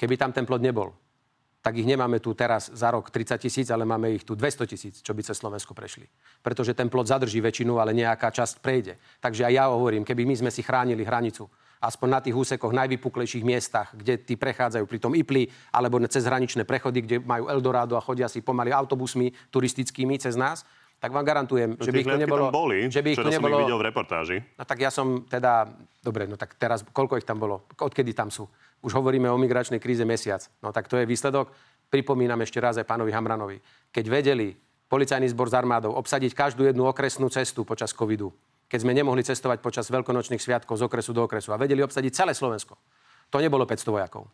[0.00, 0.96] Keby tam ten plot nebol,
[1.60, 4.94] tak ich nemáme tu teraz za rok 30 tisíc, ale máme ich tu 200 tisíc,
[5.04, 6.08] čo by cez Slovensko prešli.
[6.40, 8.96] Pretože ten plot zadrží väčšinu, ale nejaká časť prejde.
[9.20, 13.40] Takže aj ja hovorím, keby my sme si chránili hranicu, aspoň na tých úsekoch najvypuklejších
[13.40, 18.04] miestach, kde tí prechádzajú pri tom IPLI, alebo cez hraničné prechody, kde majú Eldorado a
[18.04, 20.68] chodia si pomaly autobusmi turistickými cez nás,
[21.00, 22.52] tak vám garantujem, no, že by ich to nebolo...
[22.52, 23.56] boli, že by ich to nebolo...
[23.56, 24.36] Som ich videl v reportáži.
[24.60, 25.72] No tak ja som teda...
[26.04, 27.64] Dobre, no tak teraz, koľko ich tam bolo?
[27.80, 28.44] Odkedy tam sú?
[28.84, 30.44] Už hovoríme o migračnej kríze mesiac.
[30.60, 31.56] No tak to je výsledok.
[31.88, 33.56] Pripomínam ešte raz aj pánovi Hamranovi.
[33.88, 34.52] Keď vedeli
[34.92, 38.28] policajný zbor s armádou obsadiť každú jednu okresnú cestu počas covidu,
[38.70, 42.32] keď sme nemohli cestovať počas veľkonočných sviatkov z okresu do okresu a vedeli obsadiť celé
[42.38, 42.78] Slovensko.
[43.34, 44.30] To nebolo 500 vojakov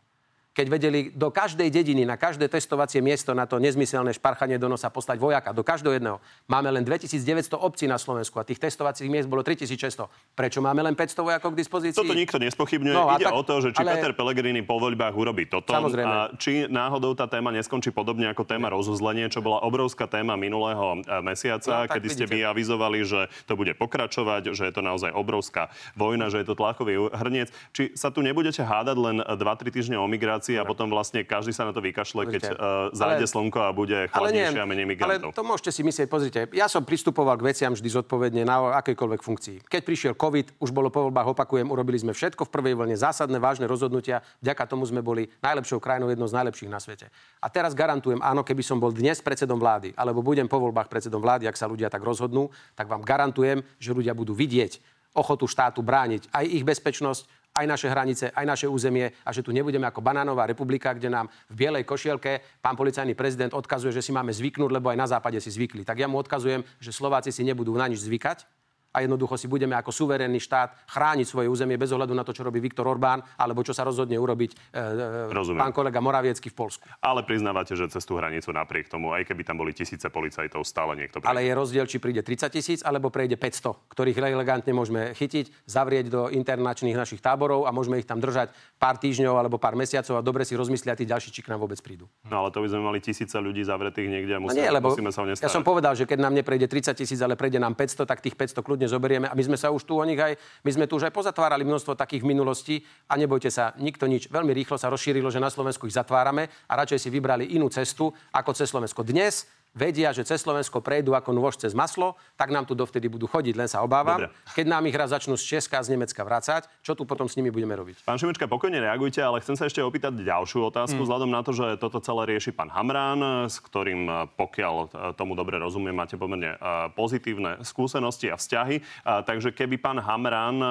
[0.57, 4.89] keď vedeli do každej dediny, na každé testovacie miesto na to nezmyselné šparchanie do nosa
[4.89, 6.17] poslať vojaka, do každého jedného.
[6.49, 10.09] Máme len 2900 obcí na Slovensku a tých testovacích miest bolo 3600.
[10.33, 12.01] Prečo máme len 500 vojakov k dispozícii?
[12.01, 12.97] Toto nikto nespochybňuje.
[12.97, 14.01] No, Ide tak, o to, že či ale...
[14.01, 16.09] Peter Pellegrini po voľbách urobí toto Samozrejme.
[16.09, 21.05] a či náhodou tá téma neskončí podobne ako téma rozuzlenie, čo bola obrovská téma minulého
[21.05, 22.17] e, mesiaca, no, kedy vidíte.
[22.17, 26.47] ste vy avizovali, že to bude pokračovať, že je to naozaj obrovská vojna, že je
[26.49, 27.53] to tlakový hrniec.
[27.77, 31.51] Či sa tu nebudete hádať len 2-3 týždne o migrácii situácii a potom vlastne každý
[31.51, 32.57] sa na to vykašle, keď uh,
[32.94, 35.34] zájde ale, slnko a bude chladnejšie a menej migrantov.
[35.34, 39.20] Ale to môžete si myslieť, pozrite, ja som pristupoval k veciam vždy zodpovedne na akejkoľvek
[39.22, 39.57] funkcii.
[39.66, 43.42] Keď prišiel COVID, už bolo po voľbách, opakujem, urobili sme všetko v prvej vlne, zásadné,
[43.42, 44.22] vážne rozhodnutia.
[44.42, 47.11] Vďaka tomu sme boli najlepšou krajinou, jednou z najlepších na svete.
[47.42, 51.18] A teraz garantujem, áno, keby som bol dnes predsedom vlády, alebo budem po voľbách predsedom
[51.18, 55.80] vlády, ak sa ľudia tak rozhodnú, tak vám garantujem, že ľudia budú vidieť ochotu štátu
[55.80, 57.24] brániť aj ich bezpečnosť,
[57.57, 61.27] aj naše hranice, aj naše územie a že tu nebudeme ako banánová republika, kde nám
[61.49, 65.41] v bielej košielke pán policajný prezident odkazuje, že si máme zvyknúť, lebo aj na západe
[65.41, 65.83] si zvykli.
[65.83, 68.56] Tak ja mu odkazujem, že Slováci si nebudú na nič zvykať,
[68.97, 72.49] a jednoducho si budeme ako suverénny štát chrániť svoje územie bez ohľadu na to, čo
[72.49, 76.88] robí Viktor Orbán alebo čo sa rozhodne urobiť e, pán kolega Moraviecky v Polsku.
[77.05, 80.97] Ale priznávate, že cez tú hranicu napriek tomu, aj keby tam boli tisíce policajtov, stále
[80.97, 81.28] niekto príde.
[81.28, 86.07] Ale je rozdiel, či príde 30 tisíc alebo prejde 500, ktorých elegantne môžeme chytiť, zavrieť
[86.09, 88.49] do internačných našich táborov a môžeme ich tam držať
[88.80, 91.76] pár týždňov alebo pár mesiacov a dobre si rozmyslia, tí ďalší, či k nám vôbec
[91.84, 92.09] prídu.
[92.24, 94.88] No ale to by sme mali tisíce ľudí zavretých niekde a musíme, no nie, lebo
[94.94, 97.74] musíme sa o Ja som povedal, že keď nám neprejde 30 tisíc, ale prejde nám
[97.74, 99.26] 500, tak tých 500 kľudne zoberieme.
[99.30, 101.62] A my sme sa už tu o nich aj, my sme tu už aj pozatvárali
[101.66, 102.76] množstvo takých v minulosti
[103.11, 104.30] a nebojte sa, nikto nič.
[104.32, 108.11] Veľmi rýchlo sa rozšírilo, že na Slovensku ich zatvárame a radšej si vybrali inú cestu
[108.32, 109.05] ako cez Slovensko.
[109.05, 109.47] Dnes
[109.77, 113.55] vedia, že cez Slovensko prejdú ako nôž cez maslo, tak nám tu dovtedy budú chodiť,
[113.55, 114.24] len sa obávam.
[114.24, 114.33] Dobre.
[114.57, 117.53] Keď nám ich raz začnú z Česka, z Nemecka vrácať, čo tu potom s nimi
[117.53, 118.09] budeme robiť?
[118.09, 121.05] Pán Šimečka, pokojne reagujte, ale chcem sa ešte opýtať ďalšiu otázku, mm.
[121.05, 124.87] vzhľadom na to, že toto celé rieši pán Hamrán, s ktorým, e, pokiaľ e,
[125.20, 126.59] tomu dobre rozumiem, máte pomerne e,
[126.97, 128.81] pozitívne skúsenosti a vzťahy.
[129.05, 130.62] Takže keby pán Hamrán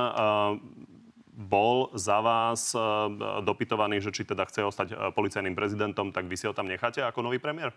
[1.35, 2.71] bol za vás
[3.43, 7.27] dopytovaný, že či teda chce ostať policajným prezidentom, tak vy si ho tam necháte ako
[7.27, 7.75] nový premiér?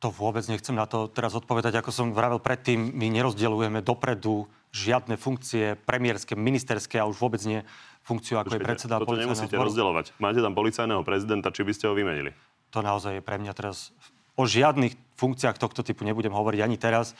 [0.00, 1.76] To vôbec nechcem na to teraz odpovedať.
[1.84, 7.60] Ako som vravel predtým, my nerozdeľujeme dopredu žiadne funkcie premiérske, ministerské a už vôbec nie
[8.00, 9.68] funkciu, ako Počkejte, je predseda toto nemusíte zboru.
[9.68, 10.06] rozdeľovať.
[10.16, 12.32] Máte tam policajného prezidenta, či by ste ho vymenili?
[12.72, 13.92] To naozaj je pre mňa teraz...
[14.40, 17.12] O žiadnych funkciách tohto typu nebudem hovoriť ani teraz.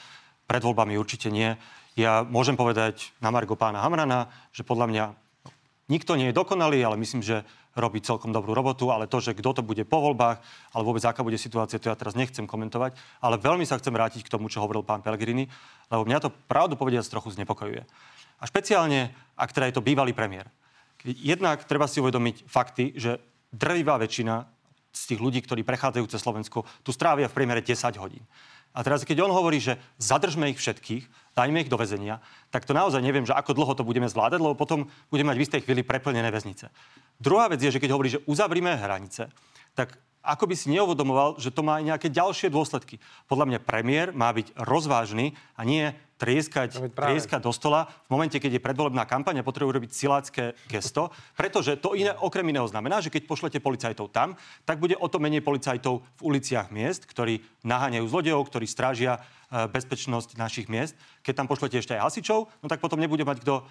[0.49, 1.53] Pred voľbami určite nie.
[2.01, 5.05] Ja môžem povedať na Margo pána Hamrana, že podľa mňa
[5.93, 7.45] nikto nie je dokonalý, ale myslím, že
[7.79, 10.43] robí celkom dobrú robotu, ale to, že kto to bude po voľbách,
[10.75, 12.99] ale vôbec aká bude situácia, to ja teraz nechcem komentovať.
[13.23, 15.47] Ale veľmi sa chcem vrátiť k tomu, čo hovoril pán Pellegrini,
[15.87, 17.87] lebo mňa to pravdu povediac trochu znepokojuje.
[18.41, 20.49] A špeciálne, ak teda je to bývalý premiér.
[21.05, 23.21] Jednak treba si uvedomiť fakty, že
[23.53, 24.45] drvivá väčšina
[24.91, 28.27] z tých ľudí, ktorí prechádzajú cez Slovensko, tu strávia v priemere 10 hodín.
[28.71, 32.23] A teraz, keď on hovorí, že zadržme ich všetkých, dajme ich do väzenia,
[32.55, 35.45] tak to naozaj neviem, že ako dlho to budeme zvládať, lebo potom budeme mať v
[35.47, 36.71] istej chvíli preplnené väznice.
[37.21, 39.29] Druhá vec je, že keď hovorí, že uzavrime hranice,
[39.77, 43.01] tak ako by si neuvedomoval, že to má aj nejaké ďalšie dôsledky.
[43.29, 48.61] Podľa mňa premiér má byť rozvážny a nie trieskať, trieskať do stola v momente, keď
[48.61, 53.09] je predvolebná kampaň a potrebuje robiť silácké gesto, pretože to iné okrem iného znamená, že
[53.09, 54.37] keď pošlete policajtov tam,
[54.69, 59.65] tak bude o to menej policajtov v uliciach miest, ktorí naháňajú zlodejov, ktorí strážia e,
[59.65, 60.93] bezpečnosť našich miest.
[61.25, 63.65] Keď tam pošlete ešte aj hasičov, no tak potom nebude mať kto uh,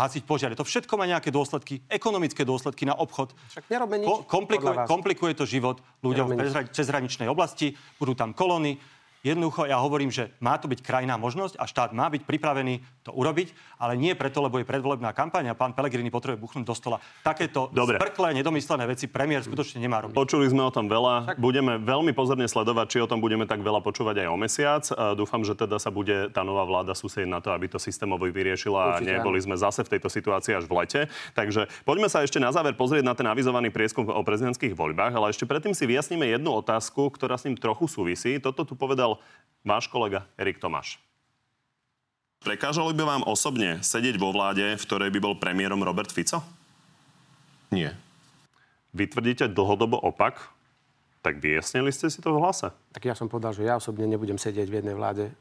[0.00, 0.56] hasiť požiare.
[0.56, 3.36] To všetko má nejaké dôsledky, ekonomické dôsledky na obchod.
[3.52, 4.08] Však nič.
[4.08, 8.80] Ko- komplikuje, komplikuje to život ľuďom v cezhraničnej oblasti, budú tam kolóny,
[9.26, 13.10] Jednoducho ja hovorím, že má to byť krajná možnosť a štát má byť pripravený to
[13.10, 17.02] urobiť, ale nie preto, lebo je predvolebná kampaň a pán Pelegrini potrebuje buchnúť do stola.
[17.26, 17.98] Takéto Dobre.
[17.98, 20.14] sprklé, nedomyslené veci premiér skutočne nemá robiť.
[20.14, 21.34] Počuli sme o tom veľa.
[21.34, 21.42] Tak.
[21.42, 24.82] Budeme veľmi pozorne sledovať, či o tom budeme tak veľa počúvať aj o mesiac.
[25.18, 29.02] Dúfam, že teda sa bude tá nová vláda súsieť na to, aby to systémovo vyriešila
[29.02, 31.00] Určite, a neboli sme zase v tejto situácii až v lete.
[31.34, 35.34] Takže poďme sa ešte na záver pozrieť na ten avizovaný prieskum o prezidentských voľbách, ale
[35.34, 38.38] ešte predtým si vyjasníme jednu otázku, ktorá s ním trochu súvisí.
[38.38, 39.15] Toto tu povedal
[39.66, 40.98] váš kolega Erik Tomáš.
[42.42, 46.44] Prekážalo by vám osobne sedieť vo vláde, v ktorej by bol premiérom Robert Fico?
[47.74, 47.98] Nie.
[48.94, 50.55] Vy tvrdíte dlhodobo opak,
[51.26, 52.70] tak vyjasnili ste si to v hlase?
[52.94, 55.32] Tak ja som povedal, že ja osobne nebudem sedieť v jednej vláde e,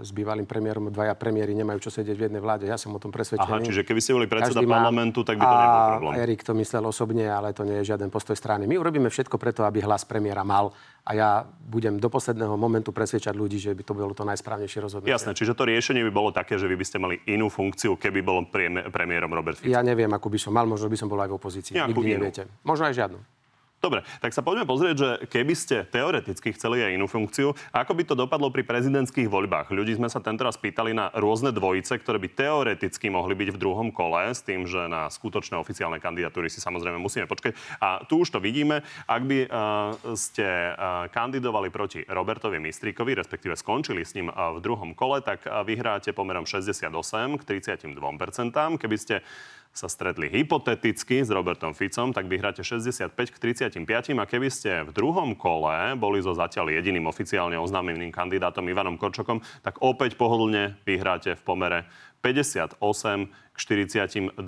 [0.00, 0.88] s bývalým premiérom.
[0.88, 2.64] Dvaja premiéry nemajú čo sedieť v jednej vláde.
[2.64, 3.60] Ja som o tom presvedčený.
[3.60, 6.14] Aha, čiže keby ste boli predseda parlamentu, tak by to nebol problém.
[6.24, 8.64] Erik to myslel osobne, ale to nie je žiaden postoj strany.
[8.64, 10.72] My urobíme všetko preto, aby hlas premiéra mal
[11.04, 15.12] a ja budem do posledného momentu presvedčať ľudí, že by to bolo to najsprávnejšie rozhodnutie.
[15.12, 18.24] Jasné, čiže to riešenie by bolo také, že vy by ste mali inú funkciu, keby
[18.24, 18.48] bol
[18.88, 19.68] premiérom Robert Fico.
[19.68, 21.76] Ja neviem, akú by som mal, možno by som bol aj v opozícii.
[21.76, 22.24] Nejakú Nikdy inú.
[22.24, 22.42] neviete.
[22.64, 23.20] Možno aj žiadnu.
[23.84, 28.02] Dobre, tak sa poďme pozrieť, že keby ste teoreticky chceli aj inú funkciu, ako by
[28.08, 29.68] to dopadlo pri prezidentských voľbách.
[29.76, 33.60] Ľudí sme sa tento raz pýtali na rôzne dvojice, ktoré by teoreticky mohli byť v
[33.60, 37.60] druhom kole, s tým, že na skutočné oficiálne kandidatúry si samozrejme musíme počkať.
[37.76, 38.80] A tu už to vidíme.
[39.04, 44.64] Ak by uh, ste uh, kandidovali proti Robertovi Mistríkovi, respektíve skončili s ním uh, v
[44.64, 46.88] druhom kole, tak uh, vyhráte pomerom 68
[47.36, 48.00] k 32%.
[48.80, 49.20] Keby ste
[49.74, 53.36] sa stretli hypoteticky s Robertom Ficom, tak vyhráte 65 k
[53.82, 54.14] 35.
[54.14, 59.42] A keby ste v druhom kole boli so zatiaľ jediným oficiálne oznámeným kandidátom Ivanom Korčokom,
[59.66, 61.90] tak opäť pohodlne vyhráte v pomere
[62.22, 62.78] 58
[63.26, 64.38] k 42%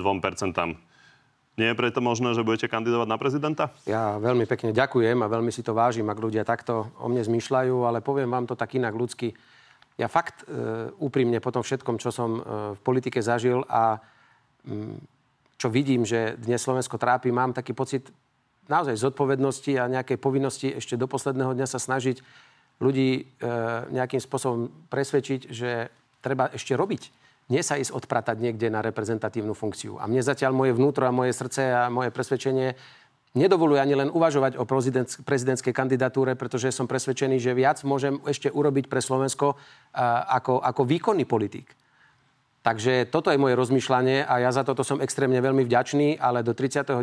[1.56, 3.72] nie je preto možné, že budete kandidovať na prezidenta?
[3.88, 7.80] Ja veľmi pekne ďakujem a veľmi si to vážim, ak ľudia takto o mne zmýšľajú,
[7.80, 9.32] ale poviem vám to tak inak ľudsky.
[9.96, 12.40] Ja fakt e, úprimne po tom všetkom, čo som e,
[12.76, 14.04] v politike zažil a
[14.68, 15.15] mm,
[15.56, 18.12] čo vidím, že dnes Slovensko trápi, mám taký pocit
[18.68, 22.20] naozaj zodpovednosti a nejakej povinnosti ešte do posledného dňa sa snažiť
[22.82, 23.22] ľudí e,
[23.88, 25.88] nejakým spôsobom presvedčiť, že
[26.20, 27.02] treba ešte robiť.
[27.46, 30.02] Nie sa ísť odpratať niekde na reprezentatívnu funkciu.
[30.02, 32.74] A mne zatiaľ moje vnútro a moje srdce a moje presvedčenie
[33.38, 34.66] nedovoluje ani len uvažovať o
[35.24, 39.56] prezidentskej kandidatúre, pretože som presvedčený, že viac môžem ešte urobiť pre Slovensko e,
[40.36, 41.72] ako, ako výkonný politik.
[42.66, 46.50] Takže toto je moje rozmýšľanie a ja za toto som extrémne veľmi vďačný, ale do
[46.50, 46.98] 39.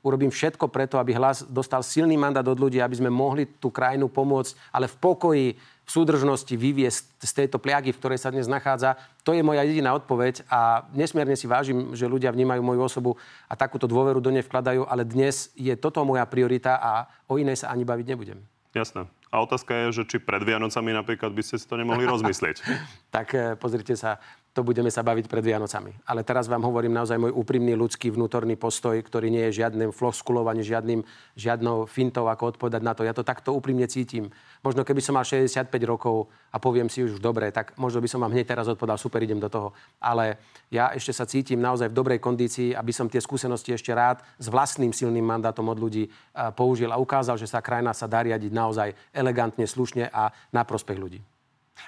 [0.00, 4.08] urobím všetko preto, aby hlas dostal silný mandát od ľudí, aby sme mohli tú krajinu
[4.08, 8.96] pomôcť, ale v pokoji, v súdržnosti vyviesť z tejto pliagy, v ktorej sa dnes nachádza.
[9.28, 13.10] To je moja jediná odpoveď a nesmierne si vážim, že ľudia vnímajú moju osobu
[13.44, 17.60] a takúto dôveru do nej vkladajú, ale dnes je toto moja priorita a o inej
[17.60, 18.40] sa ani baviť nebudem.
[18.72, 19.04] Jasné.
[19.28, 22.64] A otázka je, že či pred Vianocami napríklad by ste si to nemohli rozmyslieť.
[23.12, 24.16] tak eh, pozrite sa,
[24.56, 25.94] to budeme sa baviť pred Vianocami.
[26.02, 30.66] Ale teraz vám hovorím naozaj môj úprimný ľudský vnútorný postoj, ktorý nie je žiadnym floskulovaním,
[30.66, 31.00] žiadnym,
[31.38, 33.06] žiadnou fintou, ako odpovedať na to.
[33.06, 34.34] Ja to takto úprimne cítim.
[34.66, 38.18] Možno keby som mal 65 rokov a poviem si už dobre, tak možno by som
[38.18, 39.70] vám hneď teraz odpovedal, super, idem do toho.
[40.02, 40.42] Ale
[40.74, 44.50] ja ešte sa cítim naozaj v dobrej kondícii, aby som tie skúsenosti ešte rád s
[44.50, 46.10] vlastným silným mandátom od ľudí
[46.58, 50.98] použil a ukázal, že sa krajina sa dá riadiť naozaj elegantne, slušne a na prospech
[50.98, 51.22] ľudí.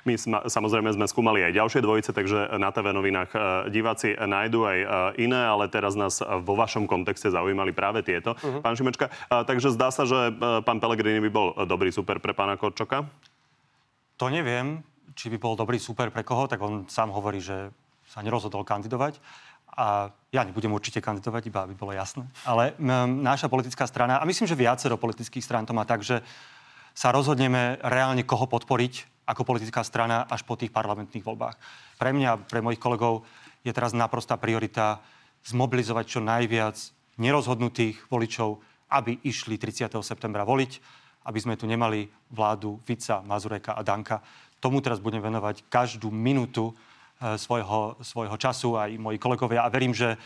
[0.05, 3.38] My sma, samozrejme sme skúmali aj ďalšie dvojice, takže na TV novinách e,
[3.68, 4.86] diváci nájdú aj e,
[5.26, 8.32] iné, ale teraz nás vo vašom kontexte zaujímali práve tieto.
[8.38, 8.64] Uh-huh.
[8.64, 10.32] Pán Šimečka, e, takže zdá sa, že
[10.64, 13.05] pán Pelegrini by bol dobrý super pre pána Korčoka?
[14.20, 14.84] To neviem,
[15.16, 17.72] či by bol dobrý super pre koho, tak on sám hovorí, že
[18.11, 19.20] sa nerozhodol kandidovať.
[19.70, 22.26] A ja nebudem určite kandidovať, iba aby bolo jasné.
[22.43, 26.20] Ale m, náša politická strana, a myslím, že viacero politických strán to má tak, že
[26.91, 31.55] sa rozhodneme reálne koho podporiť ako politická strana až po tých parlamentných voľbách.
[31.95, 33.22] Pre mňa, pre mojich kolegov
[33.62, 34.99] je teraz naprostá priorita
[35.47, 36.76] zmobilizovať čo najviac
[37.22, 38.59] nerozhodnutých voličov,
[38.91, 39.87] aby išli 30.
[40.03, 40.72] septembra voliť,
[41.31, 44.18] aby sme tu nemali vládu Fica, Mazureka a Danka.
[44.59, 49.62] Tomu teraz budem venovať každú minútu e, svojho, svojho času, aj moji kolegovia.
[49.62, 50.18] A verím, že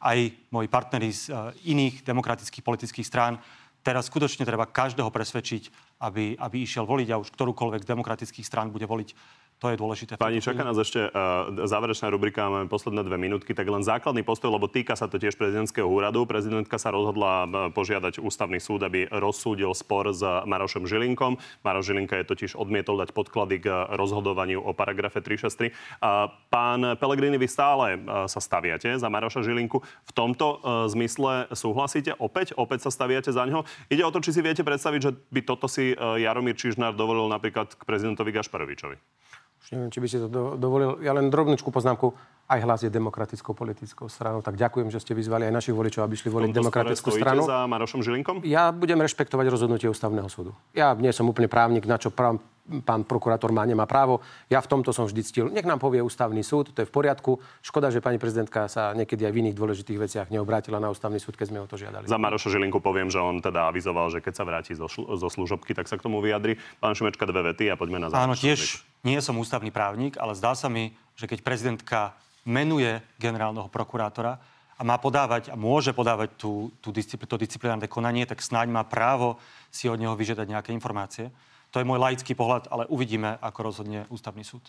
[0.00, 1.32] aj moji partneri z e,
[1.72, 3.40] iných demokratických politických strán
[3.82, 5.62] teraz skutočne treba každého presvedčiť,
[6.06, 10.18] aby, aby išiel voliť a už ktorúkoľvek z demokratických strán bude voliť to je dôležité.
[10.18, 14.50] Pani, čaká nás ešte uh, záverečná rubrika, máme posledné dve minútky, tak len základný postoj,
[14.50, 16.26] lebo týka sa to tiež prezidentského úradu.
[16.26, 21.38] Prezidentka sa rozhodla uh, požiadať ústavný súd, aby rozsúdil spor s Marošom Žilinkom.
[21.62, 25.70] Maroš Žilinka je totiž odmietol dať podklady k rozhodovaniu o paragrafe 363.
[26.02, 29.78] Uh, pán Pelegrini, vy stále uh, sa staviate za Maroša Žilinku.
[29.78, 32.18] V tomto uh, zmysle súhlasíte?
[32.18, 32.58] Opäť?
[32.58, 33.62] Opäť sa staviate za ňo?
[33.94, 37.30] Ide o to, či si viete predstaviť, že by toto si uh, Jaromír Čižnár dovolil
[37.30, 39.22] napríklad k prezidentovi Gašparovičovi.
[39.62, 40.98] Už neviem, či by si to do, dovolil.
[41.06, 42.18] Ja len drobnúčku poznámku.
[42.52, 44.44] Aj hlas je demokratickou politickou stranou.
[44.44, 47.48] Tak ďakujem, že ste vyzvali aj našich voličov, aby šli voliť demokratickú stranu.
[47.48, 48.44] za Marošom Žilinkom?
[48.44, 50.52] Ja budem rešpektovať rozhodnutie ústavného súdu.
[50.76, 52.44] Ja nie som úplne právnik, na čo práv,
[52.84, 54.20] pán prokurátor má, nemá právo.
[54.52, 55.46] Ja v tomto som vždy ctil.
[55.48, 57.40] Nech nám povie ústavný súd, to je v poriadku.
[57.64, 61.40] Škoda, že pani prezidentka sa niekedy aj v iných dôležitých veciach neobrátila na ústavný súd,
[61.40, 62.04] keď sme o to žiadali.
[62.04, 65.28] Za Maroša Žilinku poviem, že on teda avizoval, že keď sa vráti zo, šl- zo
[65.32, 66.60] služobky, tak sa k tomu vyjadri.
[66.78, 68.30] Pán Šumečka, dve vety a poďme na záver.
[68.30, 73.70] Áno, tiež nie som ústavný právnik, ale zdá sa mi, že keď prezidentka menuje generálneho
[73.70, 74.38] prokurátora
[74.78, 78.82] a má podávať a môže podávať tú, tú discipl- to disciplinárne konanie, tak snáď má
[78.82, 79.38] právo
[79.70, 81.30] si od neho vyžiadať nejaké informácie.
[81.72, 84.60] To je môj laický pohľad, ale uvidíme, ako rozhodne ústavný súd.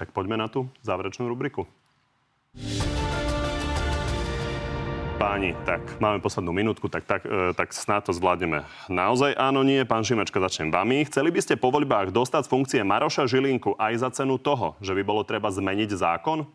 [0.00, 1.68] Tak poďme na tú záverečnú rubriku.
[5.26, 8.62] Páni, tak máme poslednú minútku, tak, tak, e, tak snáď to zvládneme.
[8.86, 9.82] Naozaj áno, nie.
[9.82, 11.02] Pán Šimečka, začnem vami.
[11.02, 14.94] Chceli by ste po voľbách dostať z funkcie Maroša Žilinku aj za cenu toho, že
[14.94, 16.46] by bolo treba zmeniť zákon?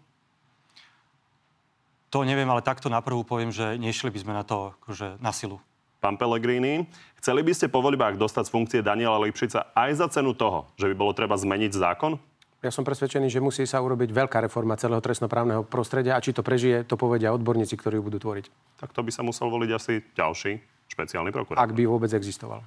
[2.16, 5.36] To neviem, ale takto na prvú poviem, že nešli by sme na to akože na
[5.36, 5.60] silu.
[6.00, 6.88] Pán Pellegrini,
[7.20, 10.88] chceli by ste po voľbách dostať z funkcie Daniela Lipšica aj za cenu toho, že
[10.88, 12.16] by bolo treba zmeniť zákon?
[12.62, 16.46] Ja som presvedčený, že musí sa urobiť veľká reforma celého trestnoprávneho prostredia a či to
[16.46, 18.78] prežije, to povedia odborníci, ktorí ju budú tvoriť.
[18.78, 20.62] Tak to by sa musel voliť asi ďalší
[20.94, 21.58] špeciálny prokurátor.
[21.58, 22.62] Ak by vôbec existoval.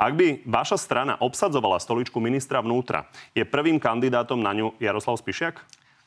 [0.00, 3.04] Ak by vaša strana obsadzovala stoličku ministra vnútra,
[3.36, 5.60] je prvým kandidátom na ňu Jaroslav Spišiak?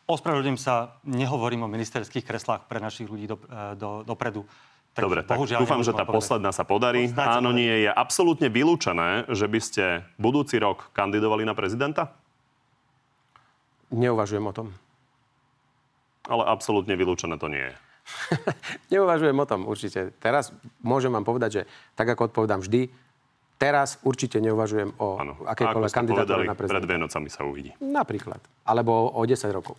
[0.09, 4.49] Ospravedlňujem sa, nehovorím o ministerských kreslách pre našich ľudí do, e, do, dopredu.
[4.91, 7.07] Takže Dobre, tak dúfam, že tá posledná sa podarí.
[7.15, 9.83] Áno, nie je absolútne vylúčené, že by ste
[10.19, 12.11] budúci rok kandidovali na prezidenta?
[13.91, 14.67] Neuvažujem o tom.
[16.25, 17.73] Ale absolútne vylúčené to nie je.
[18.97, 20.15] Neuvažujem o tom určite.
[20.17, 21.61] Teraz môžem vám povedať, že
[21.93, 22.87] tak ako odpovedám vždy,
[23.61, 25.37] teraz určite neuvažujem o ano.
[25.45, 26.81] akékoľvek kandidatúre na prezidenta.
[26.81, 27.71] pred Vienocami sa uvidí.
[27.77, 28.41] Napríklad.
[28.65, 29.77] Alebo o 10 rokov.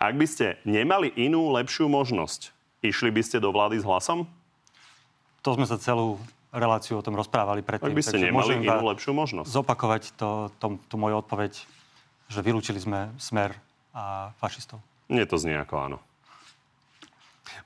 [0.00, 4.24] Ak by ste nemali inú, lepšiu možnosť, išli by ste do vlády s hlasom?
[5.44, 6.16] To sme sa celú
[6.56, 7.92] reláciu o tom rozprávali predtým.
[7.92, 9.48] Ak by ste nemali inú, lepšiu možnosť.
[9.52, 11.52] Zopakovať to, to, to moju odpoveď
[12.26, 13.54] že vylúčili sme smer
[13.94, 14.82] a fašistov.
[15.06, 15.98] Nie to znie ako áno.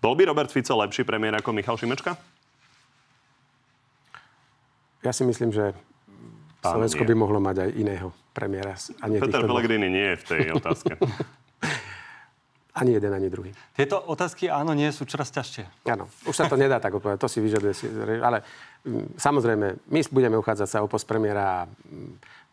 [0.00, 2.16] Bol by Robert Fico lepší premiér ako Michal Šimečka?
[5.00, 5.72] Ja si myslím, že
[6.60, 7.08] Pán Slovensko nie.
[7.08, 8.76] by mohlo mať aj iného premiéra.
[9.00, 10.92] A nie Peter Pellegrini nie je v tej otázke.
[12.76, 13.50] ani jeden, ani druhý.
[13.72, 15.88] Tieto otázky áno, nie sú čoraz ťažšie.
[15.88, 17.72] Áno, už sa to nedá tak odpovedať, to si vyžaduje.
[18.20, 18.44] Ale
[18.84, 21.64] mm, samozrejme, my budeme uchádzať sa o post premiéra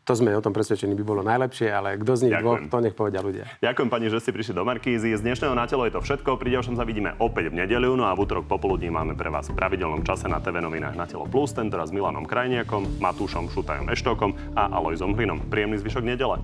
[0.08, 2.64] to sme o tom presvedčení by bolo najlepšie, ale kto z nich Ďakujem.
[2.64, 3.44] dvoch, to nech povedia ľudia.
[3.60, 5.12] Ďakujem pani, že ste prišli do Markízy.
[5.12, 6.40] Z dnešného na telo je to všetko.
[6.40, 9.52] Pri ďalšom sa vidíme opäť v nedeľu, no a v útorok popoludní máme pre vás
[9.52, 13.92] v pravidelnom čase na TV novinách na telo plus, tentoraz s Milanom Krajniakom, Matúšom Šutajom
[13.92, 15.44] Eštokom a Alojzom Hlinom.
[15.52, 16.40] Príjemný zvyšok nedele.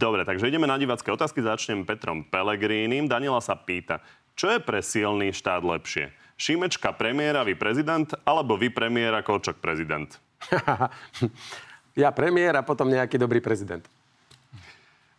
[0.00, 1.44] Dobre, takže ideme na divácké otázky.
[1.44, 3.04] Začnem Petrom Pelegrínim.
[3.04, 4.00] Daniela sa pýta,
[4.32, 6.14] čo je pre silný štát lepšie?
[6.38, 10.06] Šimečka premiéra, vy prezident, alebo vy premiéra, Kolčak prezident?
[11.98, 13.82] ja premiér a potom nejaký dobrý prezident.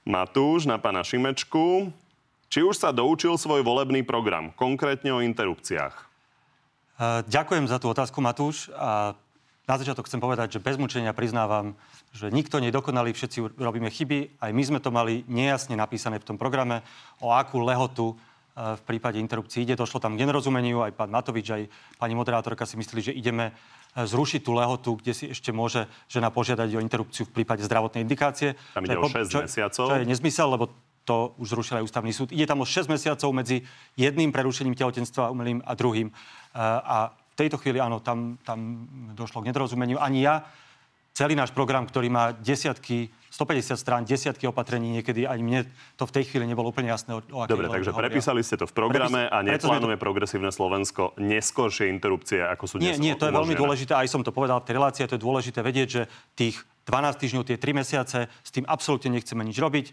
[0.07, 1.91] Matúš na pána Šimečku.
[2.49, 5.93] Či už sa doučil svoj volebný program, konkrétne o interrupciách?
[6.97, 8.73] Uh, ďakujem za tú otázku, Matúš.
[8.73, 9.13] A
[9.69, 11.77] na začiatok chcem povedať, že bez mučenia priznávam,
[12.09, 14.41] že nikto nedokonalý, všetci robíme chyby.
[14.41, 16.81] Aj my sme to mali nejasne napísané v tom programe,
[17.21, 18.17] o akú lehotu
[18.59, 19.79] v prípade interrupcií ide.
[19.79, 21.63] Došlo tam k nerozumeniu, aj pán Matovič, aj
[21.95, 23.55] pani moderátorka si mysleli, že ideme
[23.95, 28.03] e, zrušiť tú lehotu, kde si ešte môže žena požiadať o interrupciu v prípade zdravotnej
[28.03, 28.59] indikácie.
[28.75, 29.85] Tam ide o 6 čo, mesiacov.
[29.87, 30.65] Čo je nezmysel, lebo
[31.07, 32.35] to už zrušil aj ústavný súd.
[32.35, 33.63] Ide tam o 6 mesiacov medzi
[33.95, 36.11] jedným prerušením tehotenstva umelým a druhým.
[36.11, 36.13] E,
[36.83, 38.83] a v tejto chvíli, áno, tam, tam
[39.15, 40.03] došlo k nedorozumeniu.
[40.03, 40.43] Ani ja
[41.15, 43.07] celý náš program, ktorý má desiatky,
[43.39, 45.59] 150 strán, desiatky opatrení, niekedy ani mne
[45.95, 48.11] to v tej chvíli nebolo úplne jasné, o, Dobre, takže hovoria.
[48.11, 49.31] prepísali ste to v programe Prepis...
[49.31, 50.03] a neplánuje to...
[50.03, 54.27] progresívne Slovensko neskôršie interrupcie, ako sú dnes Nie, nie, to je veľmi dôležité, aj som
[54.27, 56.01] to povedal v tej relácii, to je dôležité vedieť, že
[56.35, 59.85] tých 12 týždňov, tie 3 mesiace, s tým absolútne nechceme nič robiť.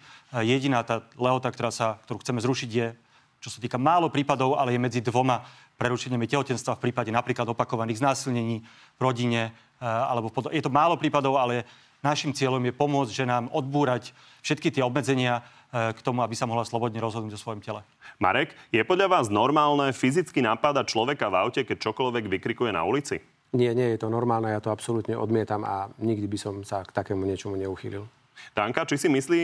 [0.43, 2.97] Jediná tá lehota, ktorá sa, ktorú chceme zrušiť, je,
[3.39, 5.45] čo sa týka málo prípadov, ale je medzi dvoma
[5.77, 8.65] prerušeniami tehotenstva v prípade napríklad opakovaných znásilnení
[8.97, 10.49] v rodine, Eh, alebo pod...
[10.49, 11.69] je to málo prípadov, ale
[12.05, 14.13] našim cieľom je pomôcť ženám odbúrať
[14.45, 17.81] všetky tie obmedzenia eh, k tomu, aby sa mohla slobodne rozhodnúť o svojom tele.
[18.19, 23.21] Marek, je podľa vás normálne fyzicky napádať človeka v aute, keď čokoľvek vykrikuje na ulici?
[23.55, 26.91] Nie, nie je to normálne, ja to absolútne odmietam a nikdy by som sa k
[26.91, 28.05] takému niečomu neuchýlil.
[28.53, 29.43] Tanka, či si myslí,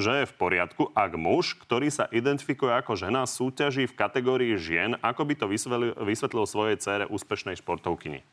[0.00, 4.96] že je v poriadku, ak muž, ktorý sa identifikuje ako žena, súťaží v kategórii žien,
[5.04, 8.24] ako by to vysvetlil, vysvetlil svojej cére úspešnej športovkyni?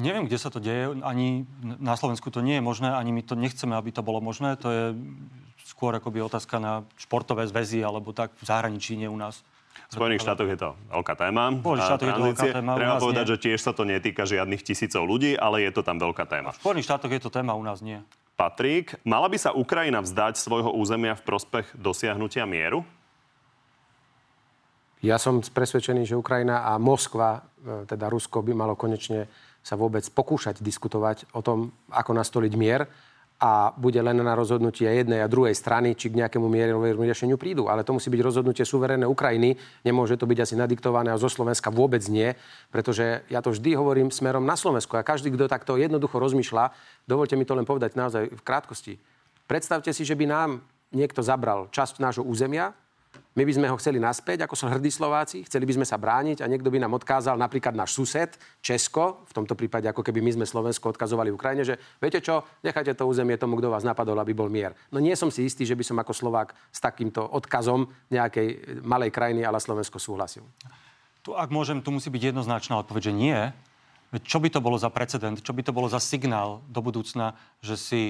[0.00, 0.96] Neviem, kde sa to deje.
[1.04, 4.56] Ani na Slovensku to nie je možné, ani my to nechceme, aby to bolo možné.
[4.64, 4.84] To je
[5.68, 9.44] skôr akoby otázka na športové zväzy alebo tak v zahraničí, nie u nás.
[9.90, 11.50] V Spojených štátoch je to veľká téma.
[11.50, 12.72] Spojených štátoch je to veľká téma.
[12.78, 13.32] Treba povedať, nie.
[13.34, 16.54] že tiež sa to netýka žiadnych tisícov ľudí, ale je to tam veľká téma.
[16.54, 17.98] V Spojených štátoch je to téma, u nás nie.
[18.38, 22.86] Patrik, mala by sa Ukrajina vzdať svojho územia v prospech dosiahnutia mieru?
[25.00, 29.28] Ja som presvedčený, že Ukrajina a Moskva, e, teda Rusko, by malo konečne
[29.60, 32.88] sa vôbec pokúšať diskutovať o tom, ako nastoliť mier
[33.40, 37.72] a bude len na rozhodnutie jednej a druhej strany, či k nejakému mierovému riešeniu prídu.
[37.72, 39.56] Ale to musí byť rozhodnutie suverénnej Ukrajiny.
[39.80, 42.36] Nemôže to byť asi nadiktované a zo Slovenska vôbec nie,
[42.68, 44.92] pretože ja to vždy hovorím smerom na Slovensku.
[45.00, 46.76] A každý, kto takto jednoducho rozmýšľa,
[47.08, 49.00] dovolte mi to len povedať naozaj v krátkosti.
[49.48, 50.50] Predstavte si, že by nám
[50.92, 52.76] niekto zabral časť nášho územia,
[53.30, 56.42] my by sme ho chceli naspäť, ako sú hrdí Slováci, chceli by sme sa brániť
[56.42, 60.42] a niekto by nám odkázal, napríklad náš sused, Česko, v tomto prípade ako keby my
[60.42, 64.34] sme Slovensko odkazovali Ukrajine, že viete čo, nechajte to územie tomu, kto vás napadol, aby
[64.34, 64.74] bol mier.
[64.90, 69.14] No nie som si istý, že by som ako Slovák s takýmto odkazom nejakej malej
[69.14, 70.42] krajiny, ale Slovensko súhlasil.
[71.22, 73.38] Tu, ak môžem, tu musí byť jednoznačná odpoveď, že nie.
[74.26, 77.78] Čo by to bolo za precedent, čo by to bolo za signál do budúcna, že
[77.78, 78.02] si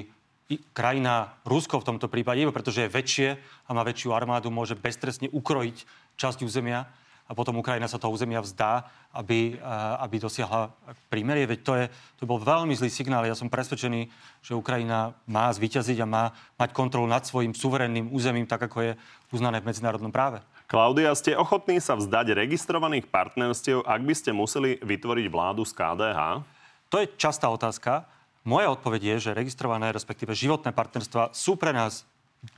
[0.75, 3.29] krajina Rusko v tomto prípade, pretože je väčšie
[3.69, 5.87] a má väčšiu armádu, môže beztrestne ukrojiť
[6.19, 6.91] časť územia
[7.31, 9.55] a potom Ukrajina sa toho územia vzdá, aby,
[10.03, 10.75] aby dosiahla
[11.07, 11.47] prímerie.
[11.47, 11.85] Veď to, je,
[12.19, 13.23] to bol veľmi zlý signál.
[13.23, 14.11] Ja som presvedčený,
[14.43, 16.25] že Ukrajina má zvíťaziť a má
[16.59, 18.93] mať kontrolu nad svojim suverénnym územím, tak ako je
[19.31, 20.43] uznané v medzinárodnom práve.
[20.67, 26.43] Klaudia, ste ochotní sa vzdať registrovaných partnerstiev, ak by ste museli vytvoriť vládu z KDH?
[26.91, 28.11] To je častá otázka.
[28.49, 32.09] Moja odpoveď je, že registrované, respektíve životné partnerstva sú pre nás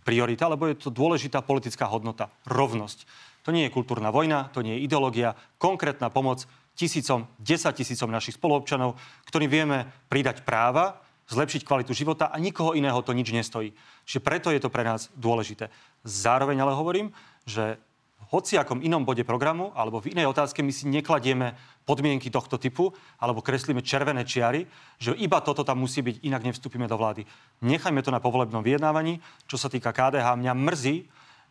[0.06, 2.30] priorita, lebo je to dôležitá politická hodnota.
[2.46, 3.04] Rovnosť.
[3.42, 6.46] To nie je kultúrna vojna, to nie je ideológia, konkrétna pomoc
[6.78, 8.94] tisícom, desať tisícom našich spoluobčanov,
[9.26, 13.74] ktorým vieme pridať práva, zlepšiť kvalitu života a nikoho iného to nič nestojí.
[14.06, 15.74] Čiže preto je to pre nás dôležité.
[16.06, 17.10] Zároveň ale hovorím,
[17.42, 17.82] že
[18.30, 21.52] hociakom inom bode programu alebo v inej otázke my si nekladieme
[21.82, 24.66] podmienky tohto typu alebo kreslíme červené čiary,
[24.98, 27.26] že iba toto tam musí byť, inak nevstúpime do vlády.
[27.62, 29.18] Nechajme to na povolebnom vyjednávaní.
[29.50, 30.96] Čo sa týka KDH, mňa mrzí,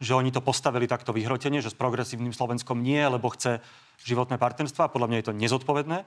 [0.02, 3.62] že oni to postavili takto vyhrotene, že s progresívnym Slovenskom nie, lebo chce
[4.02, 4.90] životné partnerstva.
[4.90, 6.00] Podľa mňa je to nezodpovedné.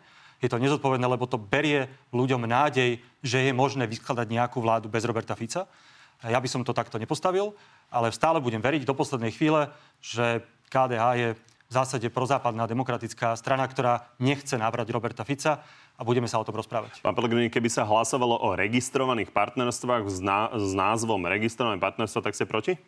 [0.43, 5.07] Je to nezodpovedné, lebo to berie ľuďom nádej, že je možné vyskladať nejakú vládu bez
[5.07, 5.71] Roberta Fica.
[6.27, 7.55] Ja by som to takto nepostavil,
[7.87, 9.71] ale stále budem veriť do poslednej chvíle,
[10.03, 10.43] že
[10.75, 11.29] KDH je
[11.75, 15.59] v zásade prozápadná demokratická strana, ktorá nechce návrať Roberta Fica
[15.99, 17.03] a budeme sa o tom rozprávať.
[17.03, 22.39] Pán Pellegrini, keby sa hlasovalo o registrovaných partnerstvách s, ná- s názvom registrované partnerstvo, tak
[22.39, 22.79] ste proti?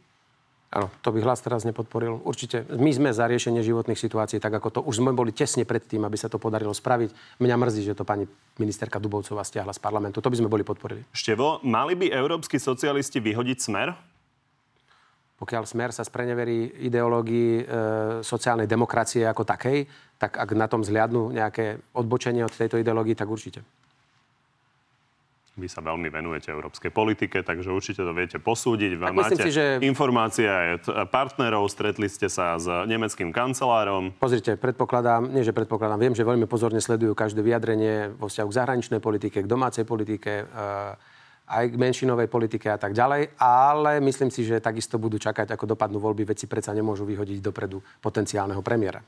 [0.70, 2.22] Áno, to by hlas teraz nepodporil.
[2.22, 2.62] Určite.
[2.78, 6.06] My sme za riešenie životných situácií, tak ako to už sme boli tesne pred tým,
[6.06, 7.42] aby sa to podarilo spraviť.
[7.42, 10.22] Mňa mrzí, že to pani ministerka Dubovcová stiahla z parlamentu.
[10.22, 11.02] To by sme boli podporili.
[11.10, 13.94] Števo, mali by európsky socialisti vyhodiť smer?
[15.36, 17.64] Pokiaľ smer sa spreneverí ideológii e,
[18.24, 19.84] sociálnej demokracie ako takej,
[20.16, 23.60] tak ak na tom zliadnú nejaké odbočenie od tejto ideológie, tak určite.
[25.56, 29.00] Vy sa veľmi venujete európskej politike, takže určite to viete posúdiť.
[29.00, 29.80] Tak Máte si, že...
[29.80, 34.12] informácie aj partnerov, stretli ste sa s nemeckým kancelárom.
[34.20, 38.56] Pozrite, predpokladám, nie že predpokladám, viem, že veľmi pozorne sledujú každé vyjadrenie vo vzťahu k
[38.56, 40.44] zahraničnej politike, k domácej politike.
[40.44, 41.15] E,
[41.46, 45.78] aj k menšinovej politike a tak ďalej, ale myslím si, že takisto budú čakať, ako
[45.78, 48.98] dopadnú voľby, veci predsa nemôžu vyhodiť dopredu potenciálneho premiéra.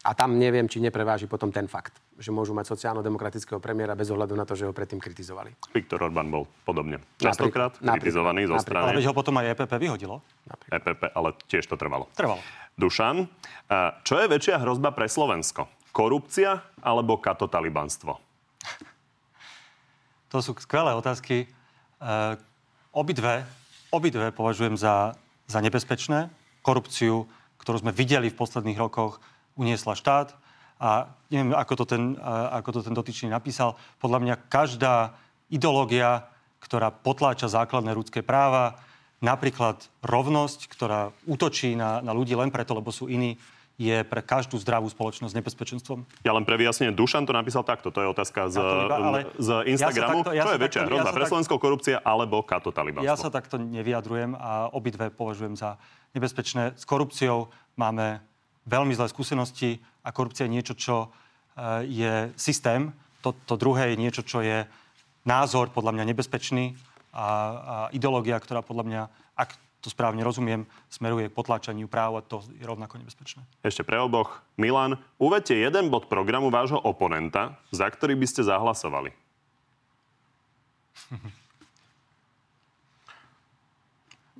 [0.00, 4.32] A tam neviem, či nepreváži potom ten fakt, že môžu mať sociálno-demokratického premiéra bez ohľadu
[4.32, 5.52] na to, že ho predtým kritizovali.
[5.76, 8.96] Viktor Orbán bol podobne častokrát kritizovaný zo strany.
[8.96, 10.24] Ale ho potom aj EPP vyhodilo.
[10.48, 10.72] Napríklad.
[10.72, 12.08] EPP, ale tiež to trvalo.
[12.16, 12.40] Trvalo.
[12.80, 13.28] Dušan,
[14.00, 15.68] čo je väčšia hrozba pre Slovensko?
[15.92, 18.16] Korupcia alebo katotalibanstvo?
[20.30, 21.44] To sú skvelé otázky.
[21.44, 21.46] E,
[22.94, 23.42] obidve,
[23.90, 25.18] obidve považujem za,
[25.50, 26.30] za nebezpečné.
[26.62, 27.26] Korupciu,
[27.58, 29.18] ktorú sme videli v posledných rokoch,
[29.58, 30.32] uniesla štát.
[30.80, 32.16] A neviem, ako to ten,
[32.56, 33.76] ako to ten dotyčný napísal.
[34.00, 35.12] Podľa mňa každá
[35.52, 36.24] ideológia,
[36.64, 38.80] ktorá potláča základné ľudské práva,
[39.20, 43.36] napríklad rovnosť, ktorá útočí na, na ľudí len preto, lebo sú iní,
[43.80, 46.04] je pre každú zdravú spoločnosť nebezpečenstvom?
[46.20, 49.20] Ja len pre vyjasnenie, Dušan to napísal takto, to je otázka z, ja iba, ale
[49.40, 50.20] z Instagramu.
[50.20, 51.64] Ja takto, ja Čo je väčšia hrozba, ja pre Slovenskou tak...
[51.64, 53.08] korupcia alebo katotalibanstvo?
[53.08, 55.80] Ja sa takto nevyjadrujem a obidve považujem za
[56.12, 56.76] nebezpečné.
[56.76, 57.48] S korupciou
[57.80, 58.20] máme
[58.68, 60.96] veľmi zlé skúsenosti a korupcia je niečo, čo
[61.56, 62.92] e, je systém.
[63.24, 64.68] To, to druhé je niečo, čo je
[65.24, 66.76] názor podľa mňa nebezpečný
[67.16, 69.02] a, a ideológia, ktorá podľa mňa,
[69.80, 73.42] to správne rozumiem, smeruje k potláčaniu práv a to je rovnako nebezpečné.
[73.64, 74.44] Ešte pre oboch.
[74.60, 79.10] Milan, uvedte jeden bod programu vášho oponenta, za ktorý by ste zahlasovali.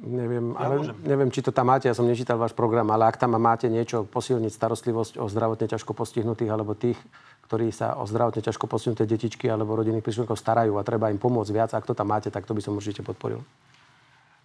[0.01, 3.21] Neviem, ja ale neviem, či to tam máte, ja som nečítal váš program, ale ak
[3.21, 6.97] tam máte niečo posilniť starostlivosť o zdravotne ťažko postihnutých alebo tých,
[7.45, 11.53] ktorí sa o zdravotne ťažko postihnuté detičky alebo rodinných príslušníkov starajú a treba im pomôcť
[11.53, 13.45] viac, ak to tam máte, tak to by som určite podporil.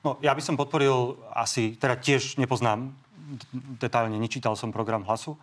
[0.05, 2.93] No, ja by som podporil asi, teda tiež nepoznám
[3.81, 5.33] detailne, nečítal som program hlasu,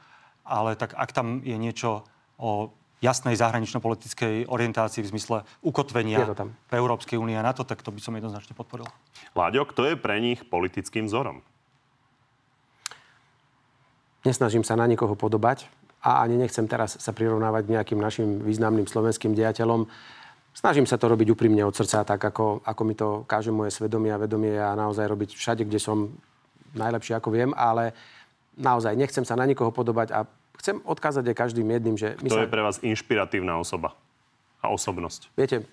[0.47, 2.07] ale tak ak tam je niečo
[2.39, 2.71] o
[3.03, 8.15] jasnej zahranično-politickej orientácii v zmysle ukotvenia v Európskej únie a NATO, tak to by som
[8.15, 8.87] jednoznačne podporil.
[9.35, 11.43] Láďo, kto je pre nich politickým vzorom?
[14.23, 15.67] Nesnažím sa na nikoho podobať
[16.07, 19.91] a ani nechcem teraz sa prirovnávať k nejakým našim významným slovenským dejateľom.
[20.53, 24.13] Snažím sa to robiť úprimne od srdca, tak ako, ako mi to káže moje svedomie
[24.13, 26.13] a vedomie a naozaj robiť všade, kde som
[26.77, 27.97] najlepšie ako viem, ale
[28.61, 30.29] naozaj nechcem sa na nikoho podobať a
[30.61, 32.45] chcem odkázať aj každým jedným, že my Kto sa...
[32.45, 33.97] je pre vás inšpiratívna osoba
[34.61, 35.33] a osobnosť?
[35.35, 35.65] Viete,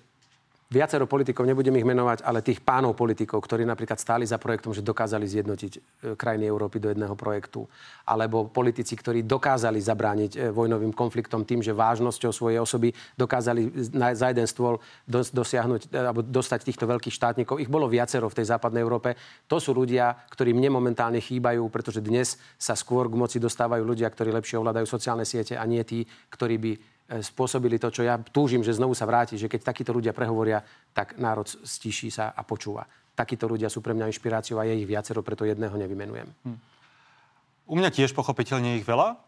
[0.70, 4.86] viacero politikov, nebudem ich menovať, ale tých pánov politikov, ktorí napríklad stáli za projektom, že
[4.86, 5.80] dokázali zjednotiť e,
[6.14, 7.66] krajiny Európy do jedného projektu.
[8.06, 13.66] Alebo politici, ktorí dokázali zabrániť e, vojnovým konfliktom tým, že vážnosťou svojej osoby dokázali
[14.14, 17.58] za jeden stôl dos, dosiahnuť e, alebo dostať týchto veľkých štátnikov.
[17.58, 19.18] Ich bolo viacero v tej západnej Európe.
[19.50, 24.06] To sú ľudia, ktorí mne momentálne chýbajú, pretože dnes sa skôr k moci dostávajú ľudia,
[24.06, 26.72] ktorí lepšie ovládajú sociálne siete a nie tí, ktorí by
[27.18, 30.62] spôsobili to, čo ja túžim, že znovu sa vráti, že keď takíto ľudia prehovoria,
[30.94, 32.86] tak národ stíší sa a počúva.
[33.18, 36.30] Takíto ľudia sú pre mňa inšpiráciou a je ich viacero, preto jedného nevymenujem.
[37.66, 39.18] U mňa tiež pochopiteľne ich veľa,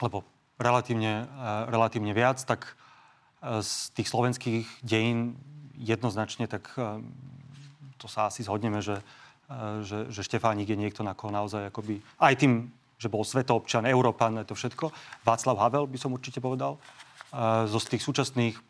[0.00, 0.24] lebo
[0.56, 5.36] relatívne, eh, relatívne viac, tak eh, z tých slovenských dejín
[5.76, 6.78] jednoznačne, tak
[7.98, 9.02] to sa asi zhodneme, že,
[9.82, 12.70] že, že Štefánik je niekto, na koho naozaj akoby, aj tým,
[13.02, 14.94] že bol svetoobčan, Európan, to všetko.
[15.26, 16.78] Václav Havel by som určite povedal.
[17.66, 18.60] Zo tých súčasných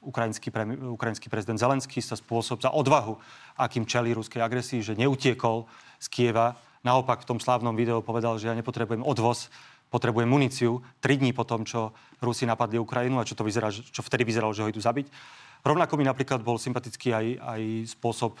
[0.00, 0.64] ukrajinský, pre,
[0.96, 3.20] ukrajinský prezident Zelenský sa spôsob za odvahu,
[3.56, 5.68] akým čelí ruskej agresii, že neutiekol
[6.00, 6.56] z Kieva.
[6.80, 9.52] Naopak v tom slávnom videu povedal, že ja nepotrebujem odvoz,
[9.92, 10.80] potrebujem muníciu.
[11.04, 11.92] Tri dní po tom, čo
[12.24, 15.12] Rusi napadli Ukrajinu a čo, to vyzerá, čo vtedy vyzeralo, že ho idú zabiť.
[15.60, 17.62] Rovnako mi napríklad bol sympatický aj, aj
[17.92, 18.40] spôsob,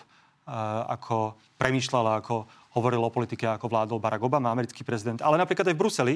[0.88, 2.48] ako premýšľal ako
[2.80, 5.20] hovoril o politike, ako vládol Barack Obama, americký prezident.
[5.20, 6.14] Ale napríklad aj v Bruseli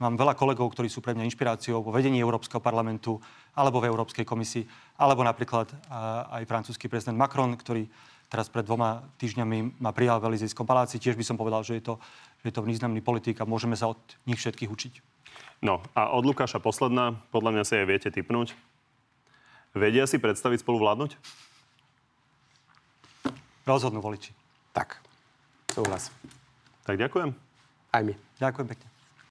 [0.00, 3.20] mám veľa kolegov, ktorí sú pre mňa inšpiráciou vo vedení Európskeho parlamentu
[3.52, 4.64] alebo v Európskej komisii,
[4.96, 5.68] alebo napríklad
[6.32, 7.84] aj francúzsky prezident Macron, ktorý
[8.32, 10.96] teraz pred dvoma týždňami ma prijal v Elizejskom paláci.
[11.02, 11.94] Tiež by som povedal, že je to,
[12.40, 14.94] že je to významný politik a môžeme sa od nich všetkých učiť.
[15.60, 18.56] No a od Lukáša posledná, podľa mňa si aj viete typnúť.
[19.76, 21.20] Vedia si predstaviť spolu vládnuť?
[23.68, 24.32] Rozhodnú voliči.
[24.72, 25.02] Tak,
[25.74, 26.08] súhlas.
[26.88, 27.36] Tak ďakujem.
[27.92, 28.14] Aj my.
[28.40, 28.99] Ďakujem pekne.